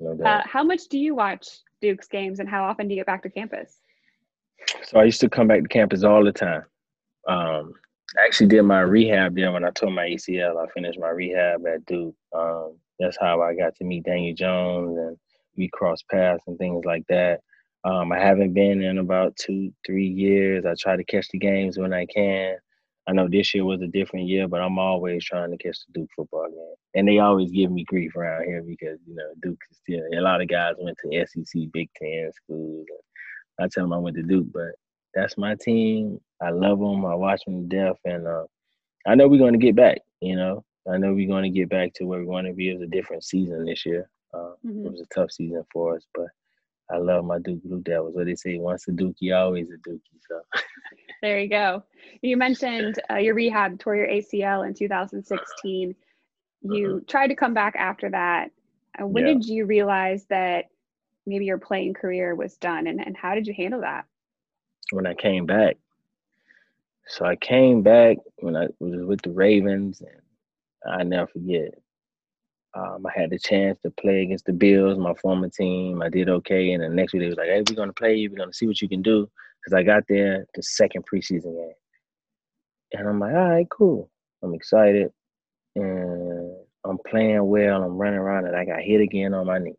[0.00, 1.48] No uh, how much do you watch
[1.80, 3.80] Duke's games and how often do you get back to campus?
[4.84, 6.64] So I used to come back to campus all the time.
[7.26, 7.72] Um,
[8.18, 10.62] I actually did my rehab there when I tore my ACL.
[10.62, 12.14] I finished my rehab at Duke.
[12.34, 15.16] Um, that's how I got to meet Daniel Jones and
[15.56, 17.40] we crossed paths and things like that.
[17.84, 20.64] Um, I haven't been in about two, three years.
[20.66, 22.56] I try to catch the games when I can.
[23.08, 26.00] I know this year was a different year, but I'm always trying to catch the
[26.00, 26.74] Duke football game.
[26.94, 30.20] And they always give me grief around here because, you know, Duke is still, a
[30.20, 32.86] lot of guys went to SEC Big Ten schools.
[33.58, 34.72] I tell them I went to Duke, but
[35.14, 36.20] that's my team.
[36.42, 37.06] I love them.
[37.06, 37.96] I watch them to death.
[38.04, 38.44] And uh,
[39.06, 40.64] I know we're going to get back, you know.
[40.90, 42.70] I know we're going to get back to where we want to be.
[42.70, 44.08] It was a different season this year.
[44.34, 44.86] Uh, mm-hmm.
[44.86, 46.26] It was a tough season for us, but
[46.90, 48.14] I love my Duke Blue Devils.
[48.14, 50.00] What they say, once a Dookie, always a Dookie.
[50.28, 50.40] So
[51.22, 51.82] there you go.
[52.22, 55.94] You mentioned uh, your rehab tore your ACL in 2016.
[56.62, 57.00] You uh-huh.
[57.06, 58.50] tried to come back after that.
[59.00, 59.34] Uh, when yeah.
[59.34, 60.66] did you realize that
[61.26, 64.06] maybe your playing career was done, and, and how did you handle that?
[64.90, 65.76] When I came back.
[67.06, 71.74] So I came back when I was with the Ravens, and I never forget.
[72.74, 76.02] Um, I had the chance to play against the Bills, my former team.
[76.02, 78.30] I did okay, and the next week they was like, "Hey, we're gonna play you.
[78.30, 79.28] We're gonna see what you can do."
[79.60, 81.72] Because I got there the second preseason game,
[82.92, 84.10] and I'm like, "All right, cool.
[84.42, 85.12] I'm excited,
[85.76, 87.82] and I'm playing well.
[87.82, 89.76] I'm running around, and I got hit again on my knee.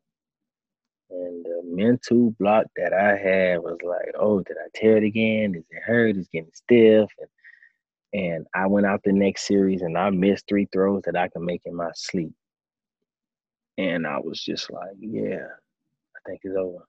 [1.11, 5.55] And the mental block that I had was like, "Oh, did I tear it again?
[5.55, 6.17] Is it hurt?
[6.17, 7.29] It's getting stiff." And
[8.13, 11.43] and I went out the next series and I missed three throws that I could
[11.43, 12.33] make in my sleep.
[13.79, 16.85] And I was just like, yeah, I think it's over.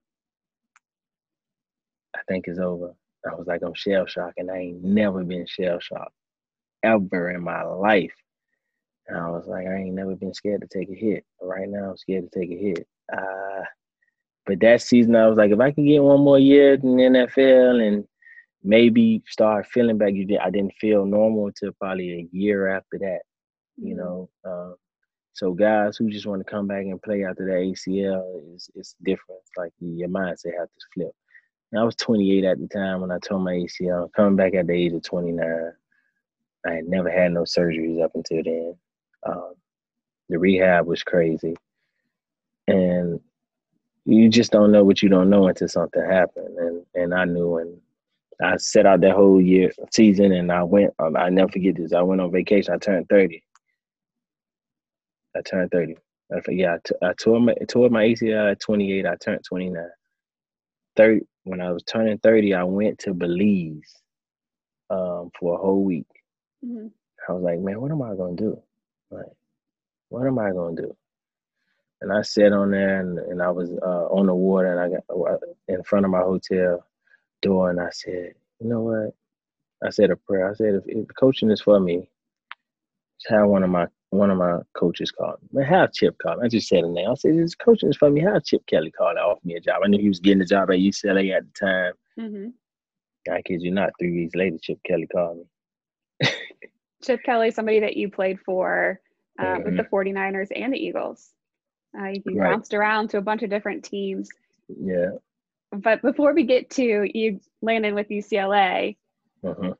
[2.16, 2.92] I think it's over.
[3.24, 6.14] I was like, I'm shell shocked, and I ain't never been shell shocked
[6.82, 8.14] ever in my life.
[9.06, 11.24] And I was like, I ain't never been scared to take a hit.
[11.40, 12.88] Right now, I'm scared to take a hit.
[13.12, 13.62] Uh,
[14.44, 17.02] but that season, I was like, if I can get one more year in the
[17.04, 18.04] NFL and
[18.64, 20.38] maybe start feeling back, you did.
[20.38, 23.20] I didn't feel normal until probably a year after that.
[23.76, 24.02] You mm-hmm.
[24.02, 24.74] know, um,
[25.32, 28.96] so guys who just want to come back and play after the ACL is it's
[29.02, 29.40] different.
[29.56, 31.12] Like your mindset has to flip.
[31.72, 34.12] And I was 28 at the time when I tore my ACL.
[34.12, 35.72] Coming back at the age of 29,
[36.66, 38.76] I had never had no surgeries up until then.
[39.24, 39.54] Um,
[40.28, 41.56] the rehab was crazy,
[42.68, 43.20] and
[44.04, 46.56] you just don't know what you don't know until something happened.
[46.56, 47.80] And and I knew, and
[48.42, 50.94] I set out that whole year season, and I went.
[50.98, 51.92] Um, I never forget this.
[51.92, 52.74] I went on vacation.
[52.74, 53.42] I turned 30
[55.36, 55.96] I turned 30.
[56.32, 59.06] I forget, yeah, I, t- I tore my tore my ACL at 28.
[59.06, 59.84] I turned 29.
[60.96, 63.96] 30 when I was turning 30, I went to Belize
[64.90, 66.06] um, for a whole week.
[66.64, 66.88] Mm-hmm.
[67.28, 68.60] I was like, man, what am I gonna do?
[69.10, 69.26] Like,
[70.08, 70.96] what am I gonna do?
[72.00, 74.96] And I sat on there and, and I was uh, on the water and I
[74.96, 75.36] got uh,
[75.68, 76.86] in front of my hotel
[77.42, 79.14] door and I said, you know what?
[79.86, 80.50] I said a prayer.
[80.50, 82.08] I said, if, if coaching is for me,
[83.28, 85.64] have one of my one of my coaches called me.
[85.64, 86.46] Have Chip call me.
[86.46, 87.10] I just said the name.
[87.10, 89.60] I said, "This coaching is for me." Have Chip Kelly call to offer me a
[89.60, 89.82] job.
[89.84, 91.92] I knew he was getting a job at UCLA at the time.
[92.18, 93.32] Mm-hmm.
[93.32, 93.90] I kid you not.
[93.98, 96.28] Three weeks later, Chip Kelly called me.
[97.02, 99.00] Chip Kelly, somebody that you played for
[99.38, 99.64] uh, mm-hmm.
[99.64, 101.30] with the 49ers and the Eagles.
[101.98, 102.50] Uh, you right.
[102.50, 104.28] bounced around to a bunch of different teams.
[104.68, 105.10] Yeah.
[105.72, 108.96] But before we get to you landing with UCLA,
[109.44, 109.70] mm-hmm.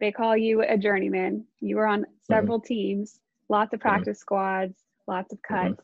[0.00, 1.44] They call you a journeyman.
[1.60, 2.32] You were on mm-hmm.
[2.32, 3.88] several teams lots of mm-hmm.
[3.88, 4.22] practice mm-hmm.
[4.22, 5.72] squads, lots of cuts.
[5.72, 5.82] Mm-hmm.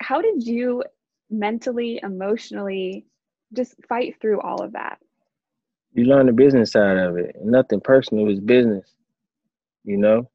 [0.00, 0.82] How did you
[1.30, 3.06] mentally, emotionally
[3.52, 4.98] just fight through all of that?
[5.92, 7.36] You learn the business side of it.
[7.42, 8.90] Nothing personal is business.
[9.84, 10.30] You know?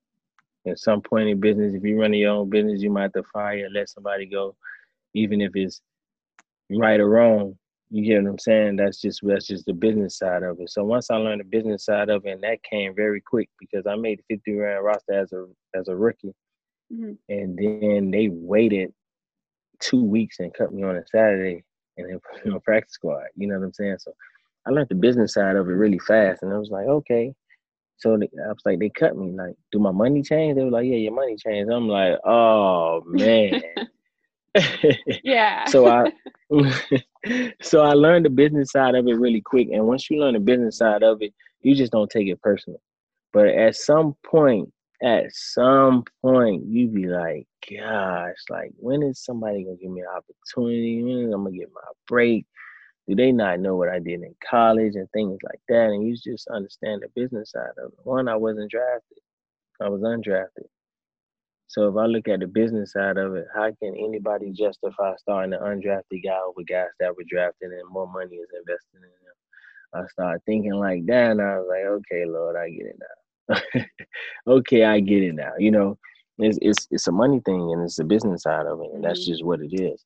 [0.65, 3.23] At some point in business, if you run your own business, you might have to
[3.23, 4.55] fire, let somebody go,
[5.13, 5.81] even if it's
[6.69, 7.57] right or wrong.
[7.93, 8.77] You get what I'm saying?
[8.77, 10.71] That's just that's just the business side of it.
[10.71, 13.85] So once I learned the business side of it, and that came very quick because
[13.85, 16.33] I made the 50 round roster as a as a rookie,
[16.91, 17.11] mm-hmm.
[17.29, 18.91] and then they waited
[19.79, 21.63] two weeks and cut me on a Saturday
[21.97, 23.25] and then put me on practice squad.
[23.35, 23.97] You know what I'm saying?
[23.99, 24.11] So
[24.65, 27.31] I learned the business side of it really fast, and I was like, okay.
[27.97, 29.33] So they, I was like, they cut me.
[29.33, 30.55] Like, do my money change?
[30.55, 31.71] They were like, yeah, your money changed.
[31.71, 33.61] I'm like, oh man.
[35.23, 35.65] yeah.
[35.67, 36.11] so I
[37.61, 39.69] so I learned the business side of it really quick.
[39.71, 42.81] And once you learn the business side of it, you just don't take it personal.
[43.31, 49.63] But at some point, at some point, you be like, gosh, like when is somebody
[49.63, 51.03] gonna give me an opportunity?
[51.03, 52.45] When am I gonna get my break?
[53.07, 55.89] Do they not know what I did in college and things like that?
[55.89, 57.99] And you just understand the business side of it.
[58.03, 59.17] One, I wasn't drafted.
[59.81, 60.67] I was undrafted.
[61.73, 65.53] So if I look at the business side of it, how can anybody justify starting
[65.53, 70.05] an undrafted guy over guys that were drafted and more money is invested in them?
[70.05, 73.81] I started thinking like that, and I was like, okay, Lord, I get it now.
[74.53, 75.53] okay, I get it now.
[75.57, 75.97] You know,
[76.37, 79.21] it's it's it's a money thing and it's the business side of it, and that's
[79.21, 79.31] mm-hmm.
[79.31, 80.05] just what it is.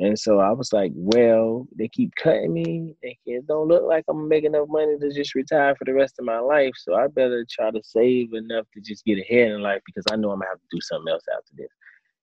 [0.00, 2.94] And so I was like, well, they keep cutting me.
[3.02, 6.14] And it don't look like I'm making enough money to just retire for the rest
[6.20, 6.72] of my life.
[6.76, 10.16] So I better try to save enough to just get ahead in life because I
[10.16, 11.70] know I'm gonna have to do something else after this.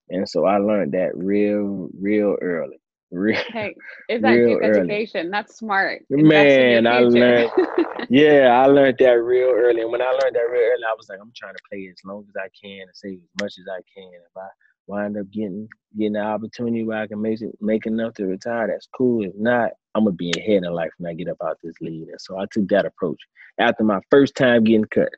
[0.10, 2.78] And so I learned that real, real early.
[3.12, 3.76] Real, hey,
[4.10, 5.30] is that Duke education?
[5.30, 6.04] That's smart.
[6.10, 7.52] Man, I learned.
[8.10, 9.82] yeah, I learned that real early.
[9.82, 12.04] And when I learned that real early, I was like, I'm trying to play as
[12.04, 14.12] long as I can and save as much as I can.
[14.12, 14.48] If I
[14.88, 15.68] wind up getting
[15.98, 19.24] getting an opportunity where I can make it, make enough to retire, that's cool.
[19.24, 22.10] If not, I'm gonna be ahead in life when I get up out this league.
[22.10, 23.20] And so I took that approach
[23.60, 25.10] after my first time getting cut.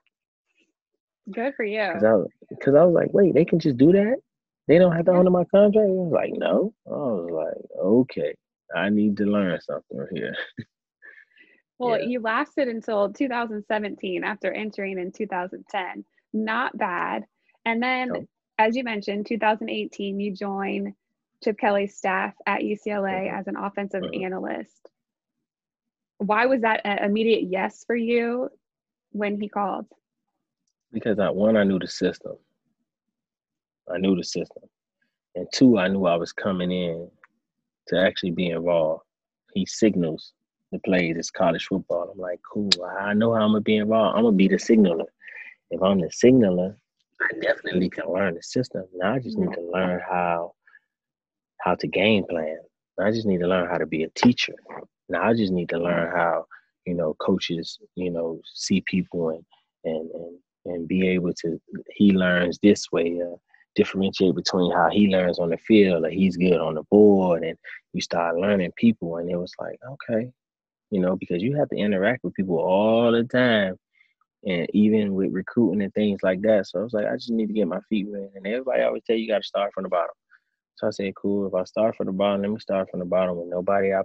[1.32, 1.90] Good for you.
[2.50, 4.18] Because I, I, was like, wait, they can just do that?
[4.68, 5.88] They don't have to honor my contract?
[5.88, 6.74] I was like, no.
[6.86, 8.36] I was like, okay,
[8.76, 10.36] I need to learn something here.
[11.80, 12.06] well, yeah.
[12.06, 16.06] you lasted until 2017 after entering in 2010.
[16.34, 17.24] Not bad.
[17.66, 20.94] And then as you mentioned, 2018, you joined
[21.44, 23.36] Chip Kelly's staff at UCLA mm-hmm.
[23.36, 24.26] as an offensive mm-hmm.
[24.26, 24.90] analyst.
[26.18, 28.50] Why was that an immediate yes for you
[29.12, 29.86] when he called?
[30.92, 32.34] Because I one, I knew the system.
[33.94, 34.64] I knew the system.
[35.36, 37.10] And two, I knew I was coming in
[37.90, 39.04] to actually be involved.
[39.54, 40.34] He signals
[40.72, 41.16] the plays.
[41.18, 42.10] It's college football.
[42.12, 42.70] I'm like, cool.
[43.00, 44.18] I know how I'm gonna be involved.
[44.18, 45.06] I'm gonna be the signaler.
[45.70, 46.78] If I'm the signaler,
[47.28, 48.84] I definitely can learn the system.
[48.96, 50.54] Now I just need to learn how
[51.62, 52.60] how to game plan.
[53.00, 54.54] I just need to learn how to be a teacher.
[55.10, 56.46] Now I just need to learn how,
[56.86, 59.44] you know, coaches, you know, see people and
[59.84, 61.60] and and, and be able to
[61.94, 63.36] he learns this way, uh,
[63.76, 67.58] differentiate between how he learns on the field or he's good on the board and
[67.94, 70.30] you start learning people and it was like, okay,
[70.92, 73.78] you know, because you have to interact with people all the time
[74.46, 76.68] and even with recruiting and things like that.
[76.68, 78.32] So I was like, I just need to get my feet wet.
[78.36, 80.14] And everybody always tell you, you got to start from the bottom.
[80.76, 81.48] So I said, cool.
[81.48, 84.02] If I start from the bottom, let me start from the bottom with nobody I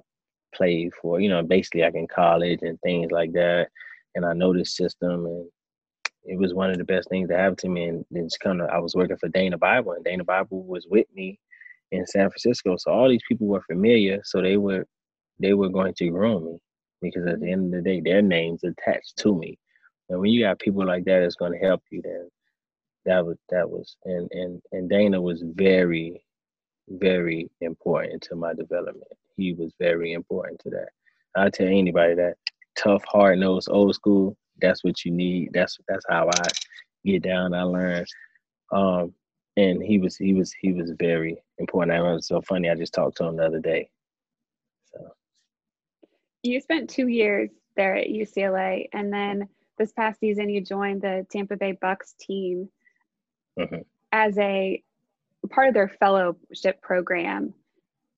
[0.55, 1.21] played for.
[1.21, 3.69] You know, basically like in college and things like that.
[4.15, 5.49] And I know this system, and
[6.25, 7.89] it was one of the best things that happened to me.
[7.89, 11.07] And just kind of, I was working for Dana Bible, and Dana Bible was with
[11.15, 11.39] me
[11.93, 12.77] in San Francisco.
[12.79, 14.87] So all these people were familiar, so they were
[15.41, 16.59] they were going to groom me
[17.01, 19.59] because at the end of the day, their names attached to me.
[20.13, 22.29] And when you got people like that that's going to help you, then
[23.07, 26.23] that was that was and and and Dana was very,
[26.87, 29.11] very important to my development.
[29.39, 30.89] He was very important to that.
[31.35, 32.35] I tell anybody that
[32.77, 34.37] tough, hard nosed, old school.
[34.61, 35.49] That's what you need.
[35.55, 36.49] That's that's how I
[37.07, 37.55] get down.
[37.55, 38.05] I learn.
[38.71, 39.15] Um,
[39.57, 41.93] and he was he was he was very important.
[41.95, 42.69] I remember so funny.
[42.69, 43.89] I just talked to him the other day.
[44.93, 45.09] So
[46.43, 49.49] you spent two years there at UCLA, and then
[49.83, 52.69] this past season you joined the Tampa Bay Bucks team
[53.59, 53.81] mm-hmm.
[54.13, 54.81] as a
[55.51, 57.53] part of their fellowship program.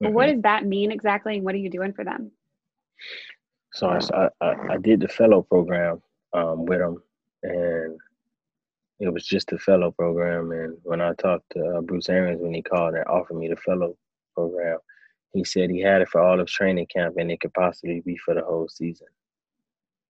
[0.03, 0.13] Mm-hmm.
[0.13, 2.31] What does that mean exactly, and what are you doing for them?
[3.73, 6.01] So I, I, I did the fellow program
[6.33, 7.01] um, with them,
[7.41, 7.97] and
[8.99, 10.51] it was just the fellow program.
[10.51, 13.55] And when I talked to uh, Bruce Arians when he called and offered me the
[13.55, 13.97] fellow
[14.35, 14.77] program,
[15.33, 18.15] he said he had it for all of training camp and it could possibly be
[18.17, 19.07] for the whole season.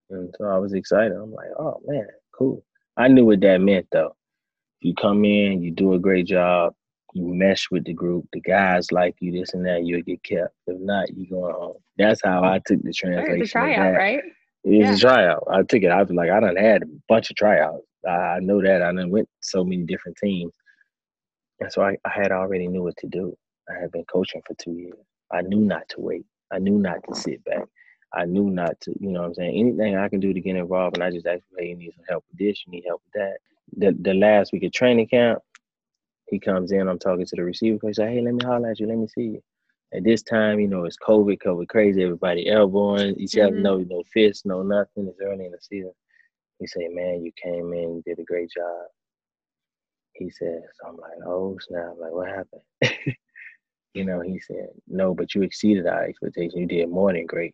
[0.10, 1.14] And so I was excited.
[1.14, 2.64] I'm like, oh man, cool.
[2.98, 4.16] I knew what that meant though.
[4.82, 6.74] You come in, you do a great job,
[7.14, 10.54] you mesh with the group, the guys like you, this and that, you'll get kept.
[10.68, 11.78] If not, you going home.
[11.98, 13.42] That's how I took the translation.
[13.42, 14.22] It's a tryout, right?
[14.64, 15.10] It's yeah.
[15.10, 15.44] a tryout.
[15.50, 15.92] I took it.
[15.92, 17.86] I was like, I done had a bunch of tryouts.
[18.08, 18.82] I know that.
[18.82, 20.54] I done went so many different teams.
[21.60, 23.36] And so I, I had already knew what to do.
[23.70, 25.00] I had been coaching for two years.
[25.32, 26.26] I knew not to wait.
[26.52, 27.64] I knew not to sit back.
[28.16, 29.60] I knew not to, you know what I'm saying?
[29.60, 32.06] Anything I can do to get involved, and I just asked, hey, you need some
[32.08, 33.38] help with this, you need help with that.
[33.78, 35.40] The, the last week of training camp,
[36.28, 38.80] he comes in, I'm talking to the receiver coach, like, hey, let me holler at
[38.80, 39.44] you, let me see you.
[39.94, 43.62] At this time, you know, it's COVID, COVID crazy, everybody elbowing each other, mm-hmm.
[43.62, 45.08] no, no fists, no nothing.
[45.08, 45.92] It's early in the season.
[46.60, 48.88] He said, man, you came in, you did a great job.
[50.14, 53.16] He said, so I'm like, oh snap, like what happened?
[53.94, 56.60] you know, he said, no, but you exceeded our expectation.
[56.60, 57.54] You did more than great.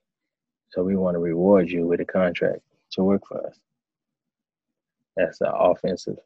[0.72, 2.62] So we want to reward you with a contract
[2.92, 3.60] to work for us.
[5.18, 6.18] That's the offensive,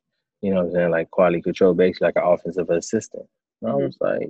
[0.41, 3.25] you know what I'm saying, like quality control, basically like an offensive assistant.
[3.63, 3.71] Mm-hmm.
[3.71, 4.29] I was like,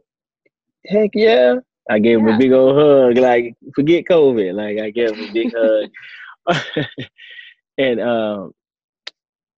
[0.85, 1.55] heck yeah.
[1.89, 2.27] I gave yeah.
[2.27, 4.53] him a big old hug, like forget COVID.
[4.53, 5.89] Like I gave him a big hug.
[7.77, 8.53] and um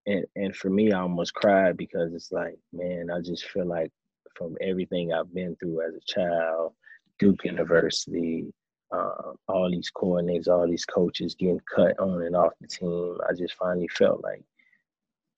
[0.05, 3.91] and and for me I almost cried because it's like, man, I just feel like
[4.35, 6.73] from everything I've been through as a child,
[7.19, 8.53] Duke University,
[8.91, 13.17] uh, all these coordinators, all these coaches getting cut on and off the team.
[13.27, 14.43] I just finally felt like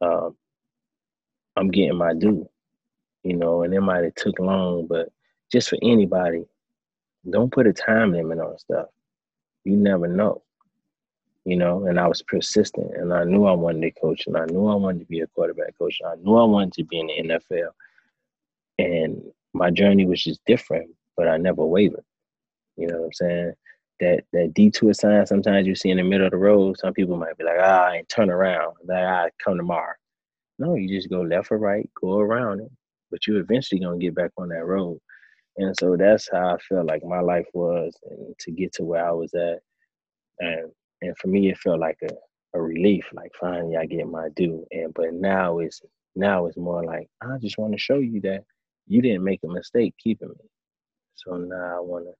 [0.01, 0.35] um,
[1.55, 2.47] I'm getting my due,
[3.23, 5.11] you know, and it might have took long, but
[5.51, 6.45] just for anybody,
[7.29, 8.87] don't put a time limit on stuff.
[9.65, 10.41] You never know,
[11.45, 11.85] you know.
[11.85, 14.75] And I was persistent, and I knew I wanted to coach, and I knew I
[14.75, 17.33] wanted to be a quarterback coach, and I knew I wanted to be in the
[17.35, 17.71] NFL.
[18.77, 19.21] And
[19.53, 22.05] my journey was just different, but I never wavered.
[22.79, 23.53] You know what I'm saying?
[23.99, 27.17] That that detour sign sometimes you see in the middle of the road, some people
[27.17, 29.93] might be like, ah, and turn around, like ah, come tomorrow.
[30.57, 32.71] No, you just go left or right, go around it,
[33.11, 34.99] but you eventually gonna get back on that road.
[35.57, 39.05] And so that's how I felt like my life was, and to get to where
[39.05, 39.59] I was at,
[40.39, 40.71] and
[41.01, 42.13] and for me it felt like a,
[42.57, 44.65] a relief, like finally I get my due.
[44.71, 45.81] And but now it's
[46.15, 48.45] now it's more like I just want to show you that
[48.87, 50.49] you didn't make a mistake keeping me.
[51.15, 52.13] So now I want to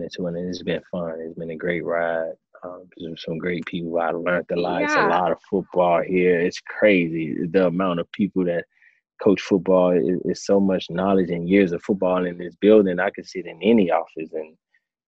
[0.00, 1.18] into it, and it's been fun.
[1.20, 2.32] It's been a great ride.
[2.64, 3.98] Um, some great people.
[3.98, 4.80] I learned a lot.
[4.80, 4.86] Yeah.
[4.86, 6.40] It's a lot of football here.
[6.40, 8.64] It's crazy the amount of people that
[9.20, 9.90] coach football.
[9.90, 13.00] Is, is so much knowledge and years of football in this building.
[13.00, 14.56] I could sit in any office and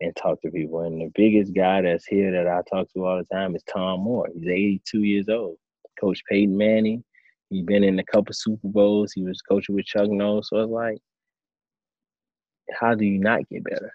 [0.01, 0.81] and talk to people.
[0.81, 4.01] And the biggest guy that's here that I talk to all the time is Tom
[4.01, 4.29] Moore.
[4.35, 5.57] He's 82 years old.
[6.01, 7.05] Coach Peyton Manning.
[7.51, 9.13] He's been in a couple Super Bowls.
[9.13, 10.43] He was coaching with Chuck Noll.
[10.43, 10.99] So it's like,
[12.73, 13.93] how do you not get better?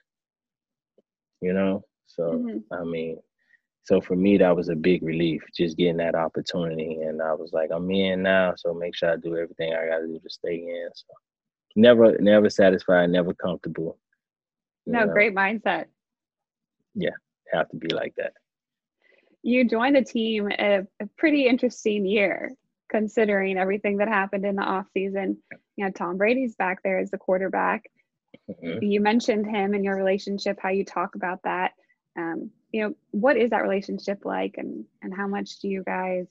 [1.42, 1.84] You know?
[2.08, 2.74] So, mm-hmm.
[2.74, 3.20] I mean,
[3.84, 7.00] so for me, that was a big relief, just getting that opportunity.
[7.02, 10.00] And I was like, I'm in now, so make sure I do everything I got
[10.00, 10.90] to do to stay in.
[10.94, 11.06] So,
[11.76, 13.98] never, never satisfied, never comfortable.
[14.86, 15.14] No, know?
[15.14, 15.86] great mindset.
[16.96, 17.12] Yeah,
[17.52, 18.34] have to be like that.
[19.42, 22.52] You joined the team a, a pretty interesting year,
[22.90, 25.38] considering everything that happened in the off season.
[25.78, 27.84] You know, Tom Brady's back there as the quarterback.
[28.50, 28.84] Mm-hmm.
[28.84, 31.74] You mentioned him and your relationship, how you talk about that.
[32.18, 36.28] Um, you know, what is that relationship like, and and how much do you guys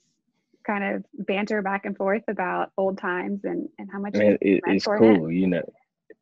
[0.65, 4.13] kind of banter back and forth about old times, and and how much?
[4.13, 5.63] Man, it, it's cool, you know.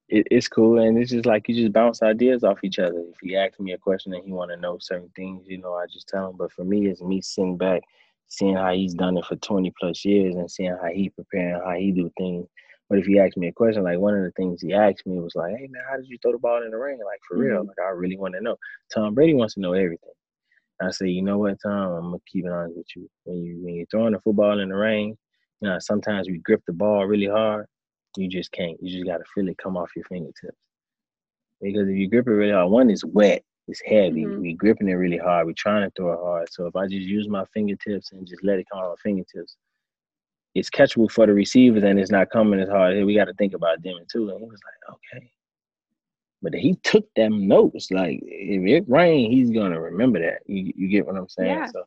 [0.09, 2.99] It, it's cool, and it's just like you just bounce ideas off each other.
[3.11, 5.73] If he asks me a question and he want to know certain things, you know,
[5.73, 6.37] I just tell him.
[6.37, 7.81] But for me, it's me sitting back,
[8.27, 11.73] seeing how he's done it for twenty plus years, and seeing how he preparing, how
[11.73, 12.47] he do things
[12.89, 15.19] but if he asked me a question, like one of the things he asked me
[15.19, 16.99] was like, "Hey man, how did you throw the ball in the ring?
[16.99, 17.43] Like for mm-hmm.
[17.43, 17.65] real?
[17.65, 18.55] Like I really want to know."
[18.93, 20.11] Tom Brady wants to know everything.
[20.81, 21.91] I say, you know what, Tom?
[21.91, 23.09] I'm gonna keep it honest with you.
[23.23, 25.17] When you when you're throwing the football in the ring,
[25.61, 27.65] you know sometimes we grip the ball really hard.
[28.15, 28.77] You just can't.
[28.81, 30.57] You just gotta feel it come off your fingertips.
[31.61, 34.25] Because if you grip it really hard, one is wet, it's heavy.
[34.25, 34.41] Mm-hmm.
[34.41, 35.47] We gripping it really hard.
[35.47, 36.47] We trying to throw it hard.
[36.51, 39.57] So if I just use my fingertips and just let it come off my fingertips,
[40.55, 43.03] it's catchable for the receivers and it's not coming as hard.
[43.05, 44.29] We got to think about them too.
[44.29, 45.31] And he was like, okay.
[46.41, 47.91] But he took them notes.
[47.91, 50.39] Like if it rain, he's gonna remember that.
[50.45, 51.49] You you get what I'm saying?
[51.49, 51.67] Yeah.
[51.67, 51.83] So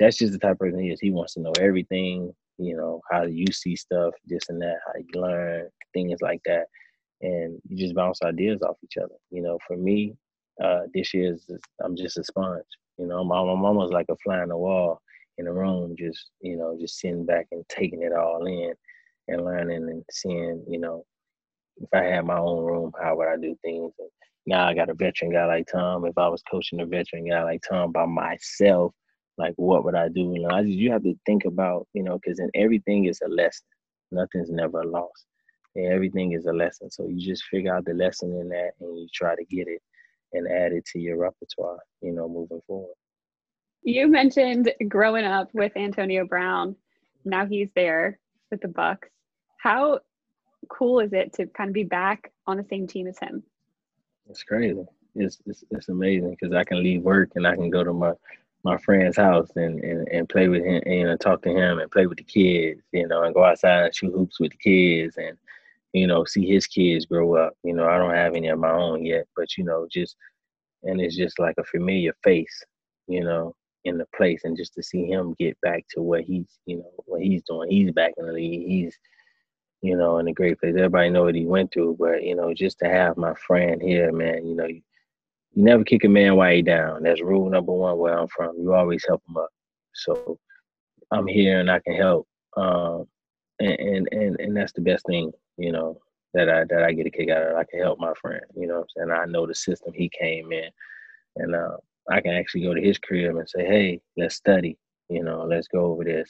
[0.00, 1.00] that's just the type of person he is.
[1.00, 2.34] He wants to know everything.
[2.58, 6.66] You know how you see stuff, this and that, how you learn things like that,
[7.20, 9.14] and you just bounce ideas off each other.
[9.30, 10.14] You know, for me,
[10.62, 11.48] uh, this year is
[11.82, 12.64] I'm just a sponge.
[12.98, 15.00] You know, my my mama's like a fly on the wall
[15.38, 18.74] in the room, just you know, just sitting back and taking it all in
[19.28, 21.04] and learning and seeing, you know,
[21.80, 23.92] if I had my own room, how would I do things?
[23.98, 24.08] And
[24.46, 26.04] now I got a veteran guy like Tom.
[26.04, 28.92] If I was coaching a veteran guy like Tom by myself,
[29.38, 30.32] like what would I do?
[30.34, 33.20] You know, I just you have to think about, you know, because in everything is
[33.24, 33.66] a lesson.
[34.12, 35.24] Nothing's never a loss.
[35.74, 36.90] And everything is a lesson.
[36.90, 39.82] So you just figure out the lesson in that and you try to get it
[40.32, 42.94] and add it to your repertoire, you know, moving forward.
[43.84, 46.74] You mentioned growing up with Antonio Brown.
[47.26, 48.18] Now he's there
[48.50, 49.08] with the Bucks.
[49.58, 50.00] How
[50.70, 53.42] cool is it to kind of be back on the same team as him?
[54.30, 54.86] It's crazy.
[55.14, 58.12] it's it's, it's amazing because I can leave work and I can go to my
[58.64, 61.78] my friend's house and, and, and play with him and you know, talk to him
[61.78, 64.56] and play with the kids, you know, and go outside and shoot hoops with the
[64.56, 65.36] kids and
[65.92, 67.52] you know see his kids grow up.
[67.62, 70.16] You know, I don't have any of my own yet, but you know, just
[70.84, 72.64] and it's just like a familiar face,
[73.08, 73.54] you know,
[73.84, 76.90] in the place and just to see him get back to what he's you know
[77.06, 77.70] what he's doing.
[77.70, 78.66] He's back in the league.
[78.66, 78.98] He's
[79.82, 80.74] you know in a great place.
[80.76, 84.12] Everybody know what he went through, but you know just to have my friend here,
[84.12, 84.46] man.
[84.46, 84.82] You know you,
[85.52, 87.02] you never kick a man while he down.
[87.02, 88.56] That's rule number one where I'm from.
[88.58, 89.50] You always help him up.
[89.92, 90.38] So
[91.10, 92.26] I'm here and I can help.
[92.56, 93.06] Um,
[93.60, 96.00] and, and and and that's the best thing, you know,
[96.32, 97.56] that I that I get a kick out of.
[97.56, 100.70] I can help my friend, you know And I know the system he came in.
[101.36, 101.76] And uh,
[102.10, 104.78] I can actually go to his crib and say, hey, let's study,
[105.08, 106.28] you know, let's go over this.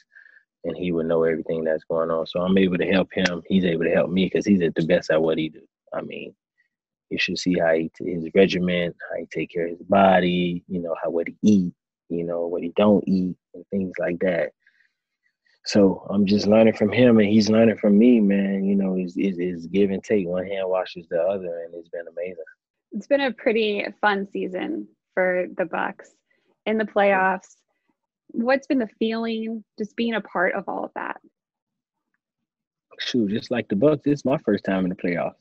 [0.65, 2.27] And he would know everything that's going on.
[2.27, 3.43] So I'm able to help him.
[3.49, 5.61] He's able to help me because he's at the best at what he do.
[5.93, 6.35] I mean,
[7.11, 10.81] you should see how he his regimen, how he take care of his body, you
[10.81, 11.75] know, how what he eat,
[12.09, 14.53] you know, what he don't eat, and things like that.
[15.67, 18.65] So I'm just learning from him, and he's learning from me, man.
[18.65, 20.27] You know, it's, it's give and take.
[20.27, 22.45] One hand washes the other, and it's been amazing.
[22.93, 26.11] It's been a pretty fun season for the Bucks
[26.67, 27.57] in the playoffs.
[28.29, 31.21] What's been the feeling just being a part of all of that?
[32.99, 35.35] Shoot, just like the Bucks, it's my first time in the playoffs.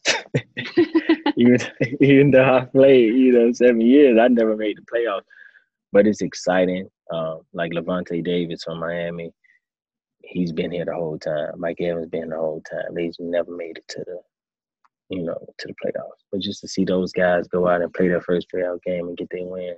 [1.38, 1.60] even
[2.02, 5.24] even though I played, you know, seven years, I never made the playoffs.
[5.92, 6.90] But it's exciting.
[7.12, 9.32] Um, like Lavonte Davis from Miami,
[10.24, 11.52] he's been here the whole time.
[11.58, 12.96] Mike Evans been the whole time.
[12.96, 14.20] They've never made it to the
[15.18, 16.24] you know, to the playoffs.
[16.32, 19.18] But just to see those guys go out and play their first playoff game and
[19.18, 19.76] get their win,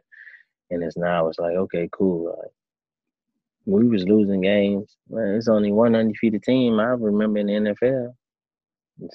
[0.72, 2.36] and it's now it's like, okay, cool.
[2.38, 2.52] Like,
[3.66, 4.96] we was losing games.
[5.10, 8.14] Man, it's only one undefeated team I remember in the NFL.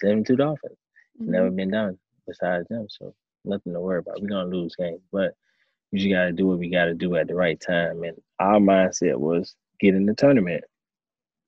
[0.00, 0.76] 72 Dolphins.
[1.20, 1.30] Mm-hmm.
[1.30, 2.86] Never been done besides them.
[2.88, 3.14] So
[3.44, 4.20] nothing to worry about.
[4.20, 5.00] We're gonna lose games.
[5.12, 5.34] But
[5.92, 8.02] you just gotta do what we gotta do at the right time.
[8.02, 10.64] And our mindset was get in the tournament.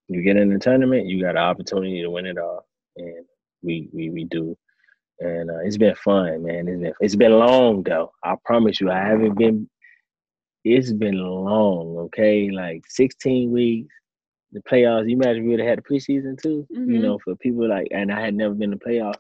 [0.09, 2.67] You get in the tournament, you got an opportunity to win it all.
[2.97, 3.25] And
[3.63, 4.57] we we we do.
[5.21, 6.69] And uh, it's been fun, man.
[6.69, 8.13] It's been it's been long though.
[8.25, 9.69] I promise you, I haven't been.
[10.65, 12.49] It's been long, okay.
[12.51, 13.93] Like 16 weeks,
[14.53, 15.09] the playoffs.
[15.09, 16.67] You imagine we would have had the preseason too.
[16.73, 16.91] Mm-hmm.
[16.91, 19.19] You know, for people like, and I had never been to playoffs.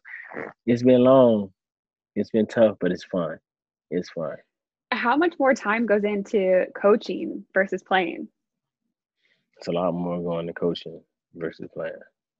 [0.66, 1.52] It's been long.
[2.14, 3.38] It's been tough, but it's fun.
[3.90, 4.36] It's fun.
[4.92, 8.28] How much more time goes into coaching versus playing?
[9.58, 11.02] It's a lot more going to coaching
[11.34, 11.94] versus playing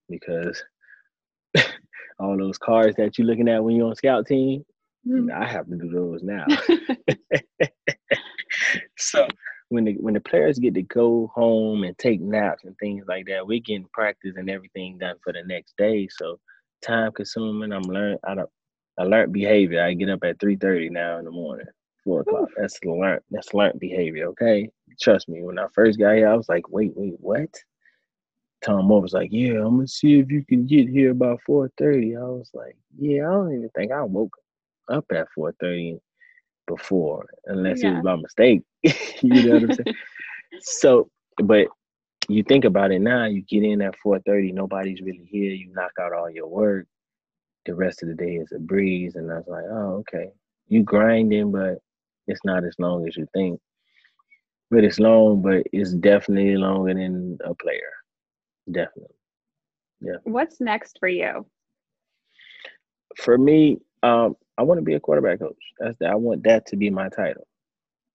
[0.08, 0.62] because
[2.18, 4.64] all those cards that you're looking at when you're on scout team,
[5.06, 5.32] mm.
[5.32, 6.46] I have to do those now.
[8.96, 9.26] so
[9.68, 13.26] when the when the players get to go home and take naps and things like
[13.26, 16.08] that, we getting practice and everything done for the next day.
[16.10, 16.38] So
[16.82, 17.72] time consuming.
[17.72, 18.50] I'm learn I don't
[18.98, 19.82] I learned behavior.
[19.82, 21.66] I get up at three thirty now in the morning,
[22.04, 22.50] four o'clock.
[22.56, 23.22] That's learned.
[23.30, 24.26] That's learned behavior.
[24.28, 24.68] Okay,
[25.00, 25.42] trust me.
[25.42, 27.50] When I first got here, I was like, wait, wait, what?
[28.62, 32.16] Tom Moore was like, "Yeah, I'm gonna see if you can get here by 4:30."
[32.16, 34.36] I was like, "Yeah, I don't even think I woke
[34.88, 36.00] up at 4:30
[36.66, 37.90] before, unless yeah.
[37.90, 38.62] it was by mistake."
[39.22, 39.96] you know what I'm saying?
[40.60, 41.10] so,
[41.42, 41.68] but
[42.28, 43.24] you think about it now.
[43.26, 45.52] You get in at 4:30, nobody's really here.
[45.52, 46.86] You knock out all your work.
[47.66, 50.30] The rest of the day is a breeze, and I was like, "Oh, okay."
[50.68, 51.78] You grinding, but
[52.28, 53.60] it's not as long as you think.
[54.70, 57.92] But it's long, but it's definitely longer than a player.
[58.70, 59.16] Definitely.
[60.00, 60.16] Yeah.
[60.24, 61.46] What's next for you?
[63.16, 65.56] For me, um, I want to be a quarterback coach.
[65.78, 67.46] That's the, I want that to be my title.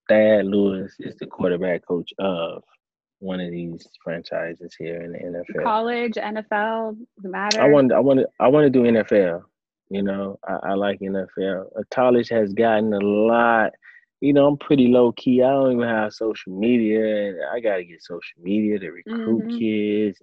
[0.10, 2.64] Thad Lewis is the quarterback coach of
[3.20, 5.64] one of these franchises here in the NFL.
[5.64, 7.62] College, NFL, the matter.
[7.62, 9.44] I want I want to I want to do NFL.
[9.90, 11.68] You know, I, I like NFL.
[11.92, 13.72] College has gotten a lot
[14.22, 15.44] you know, I'm pretty low key.
[15.44, 17.36] I don't even have social media.
[17.54, 19.58] I got to get social media to recruit mm-hmm.
[19.58, 20.22] kids.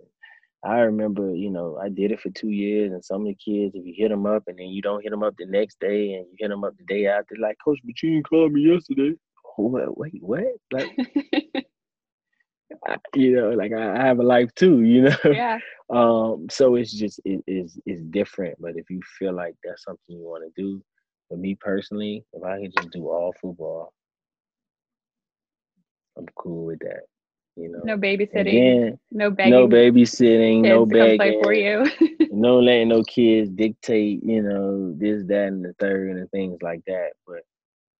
[0.64, 3.74] I remember, you know, I did it for two years, and some of the kids,
[3.74, 6.14] if you hit them up and then you don't hit them up the next day,
[6.14, 9.14] and you hit them up the day after, like Coach Machine called me yesterday.
[9.56, 9.98] What?
[9.98, 10.44] Wait, what?
[10.72, 10.90] Like,
[13.14, 15.16] you know, like I, I, have a life too, you know.
[15.24, 15.58] Yeah.
[15.90, 16.46] Um.
[16.50, 20.24] So it's just it is it's different, but if you feel like that's something you
[20.24, 20.82] want to do,
[21.28, 23.92] for me personally, if I could just do all football,
[26.16, 27.02] I'm cool with that.
[27.56, 31.88] You know, no babysitting, no begging, no babysitting, no begging play for you.
[32.32, 36.80] no letting no kids dictate, you know, this, that, and the third, and things like
[36.88, 37.10] that.
[37.26, 37.42] But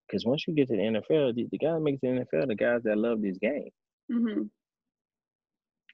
[0.07, 2.57] because once you get to the NFL, the, the guy that makes the NFL, the
[2.57, 3.71] guys that love this game.
[4.11, 4.43] Mm-hmm.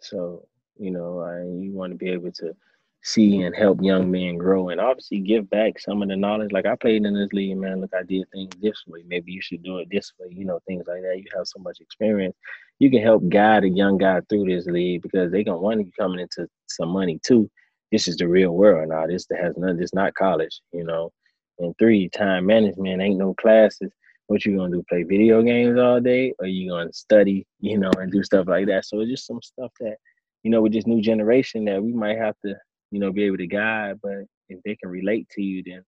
[0.01, 0.49] So
[0.79, 2.57] you know, I, you want to be able to
[3.03, 6.53] see and help young men grow and obviously give back some of the knowledge.
[6.53, 7.81] Like I played in this league, man.
[7.81, 9.03] Look, I did things this way.
[9.07, 10.29] Maybe you should do it this way.
[10.31, 11.19] You know, things like that.
[11.19, 12.37] You have so much experience.
[12.79, 15.91] You can help guide a young guy through this league because they gonna want you
[15.99, 17.51] coming into some money too.
[17.91, 19.07] This is the real world now.
[19.07, 19.79] This has nothing.
[19.79, 20.61] This not college.
[20.73, 21.13] You know.
[21.59, 23.93] And three, time management ain't no classes.
[24.29, 24.85] What you gonna do?
[24.89, 27.47] Play video games all day, or you gonna study?
[27.61, 28.87] You know, and do stuff like that.
[28.87, 29.97] So it's just some stuff that
[30.43, 32.55] you know with this new generation that we might have to
[32.91, 34.01] you know, be able to guide.
[34.03, 35.83] But if they can relate to you, then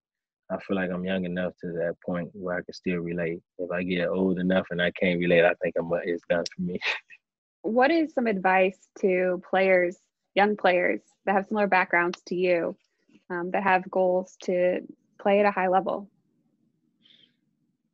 [0.50, 3.40] I feel like I'm young enough to that point where I can still relate.
[3.58, 6.62] If I get old enough and I can't relate, I think I'm it's done for
[6.62, 6.78] me.
[7.62, 9.96] what is some advice to players,
[10.34, 12.76] young players that have similar backgrounds to you,
[13.30, 14.80] um, that have goals to
[15.20, 16.08] play at a high level?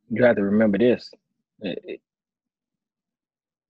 [0.09, 1.09] You have to remember this.
[1.61, 2.01] It, it,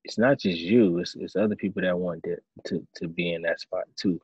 [0.05, 3.41] it's not just you; it's, it's other people that want that to to be in
[3.43, 4.19] that spot too.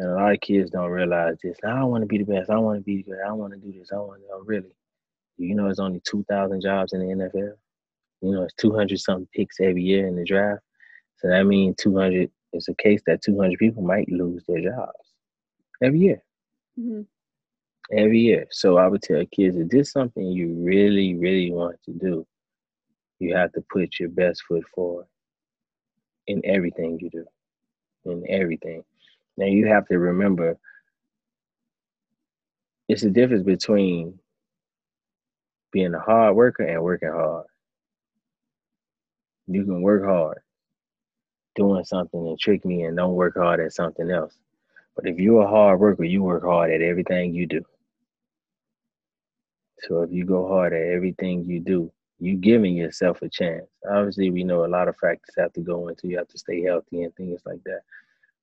[0.00, 1.58] And a lot of kids don't realize this.
[1.62, 2.48] I don't want to be the best.
[2.48, 3.18] I want to be good.
[3.26, 3.92] I want to do this.
[3.92, 4.74] I want to oh, really.
[5.36, 7.52] You know, it's only 2,000 jobs in the NFL.
[8.22, 10.62] You know, it's 200 something picks every year in the draft.
[11.18, 15.12] So that means 200 It's a case that 200 people might lose their jobs
[15.84, 16.22] every year.
[16.78, 17.02] Mm-hmm.
[17.94, 18.46] Every year.
[18.52, 22.26] So I would tell kids if this is something you really, really want to do,
[23.18, 25.04] you have to put your best foot forward
[26.26, 27.26] in everything you do.
[28.06, 28.82] In everything.
[29.40, 30.58] Now you have to remember
[32.90, 34.18] it's the difference between
[35.72, 37.46] being a hard worker and working hard.
[39.46, 40.40] You can work hard
[41.54, 44.34] doing something and trick me and don't work hard at something else.
[44.94, 47.64] But if you're a hard worker, you work hard at everything you do.
[49.78, 53.64] So if you go hard at everything you do, you giving yourself a chance.
[53.90, 56.08] Obviously, we know a lot of factors have to go into.
[56.08, 57.80] You have to stay healthy and things like that.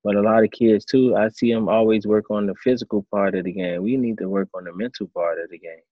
[0.08, 3.36] But a lot of kids too, I see them always work on the physical part
[3.36, 3.84] of the game.
[3.84, 5.84] We need to work on the mental part of the game.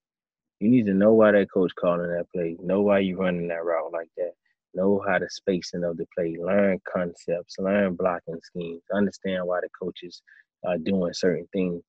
[0.62, 3.66] You need to know why that coach calling that play, know why you're running that
[3.66, 4.32] route like that,
[4.74, 9.68] know how the spacing of the play, learn concepts, learn blocking schemes, understand why the
[9.78, 10.22] coaches
[10.66, 11.84] are doing certain things.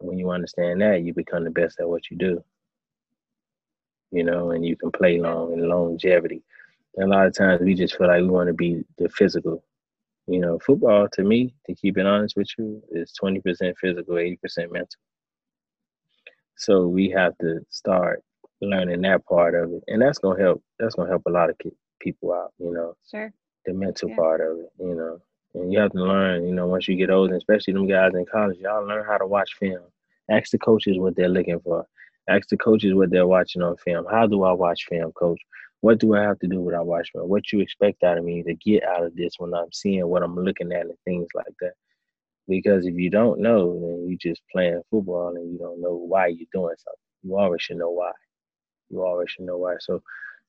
[0.00, 2.44] When you understand that, you become the best at what you do.
[4.10, 6.42] You know, and you can play long and longevity.
[6.96, 9.64] And a lot of times we just feel like we want to be the physical
[10.26, 13.42] you know, football to me, to keep it honest with you, is 20%
[13.78, 14.38] physical, 80%
[14.72, 15.00] mental.
[16.56, 18.22] So we have to start
[18.60, 19.84] learning that part of it.
[19.86, 20.62] And that's going to help.
[20.78, 21.56] That's going to help a lot of
[22.00, 22.96] people out, you know.
[23.10, 23.32] Sure.
[23.66, 24.16] The mental yeah.
[24.16, 25.20] part of it, you know.
[25.54, 28.26] And you have to learn, you know, once you get older, especially them guys in
[28.26, 29.82] college, y'all learn how to watch film.
[30.30, 31.86] Ask the coaches what they're looking for.
[32.28, 34.06] Ask the coaches what they're watching on film.
[34.10, 35.40] How do I watch film, coach?
[35.80, 37.28] what do I have to do when I watch film?
[37.28, 40.22] What you expect out of me to get out of this when I'm seeing what
[40.22, 41.74] I'm looking at and things like that.
[42.48, 46.28] Because if you don't know, then you just playing football and you don't know why
[46.28, 47.00] you're doing something.
[47.22, 48.12] You always should know why.
[48.90, 49.74] You always should know why.
[49.80, 50.02] So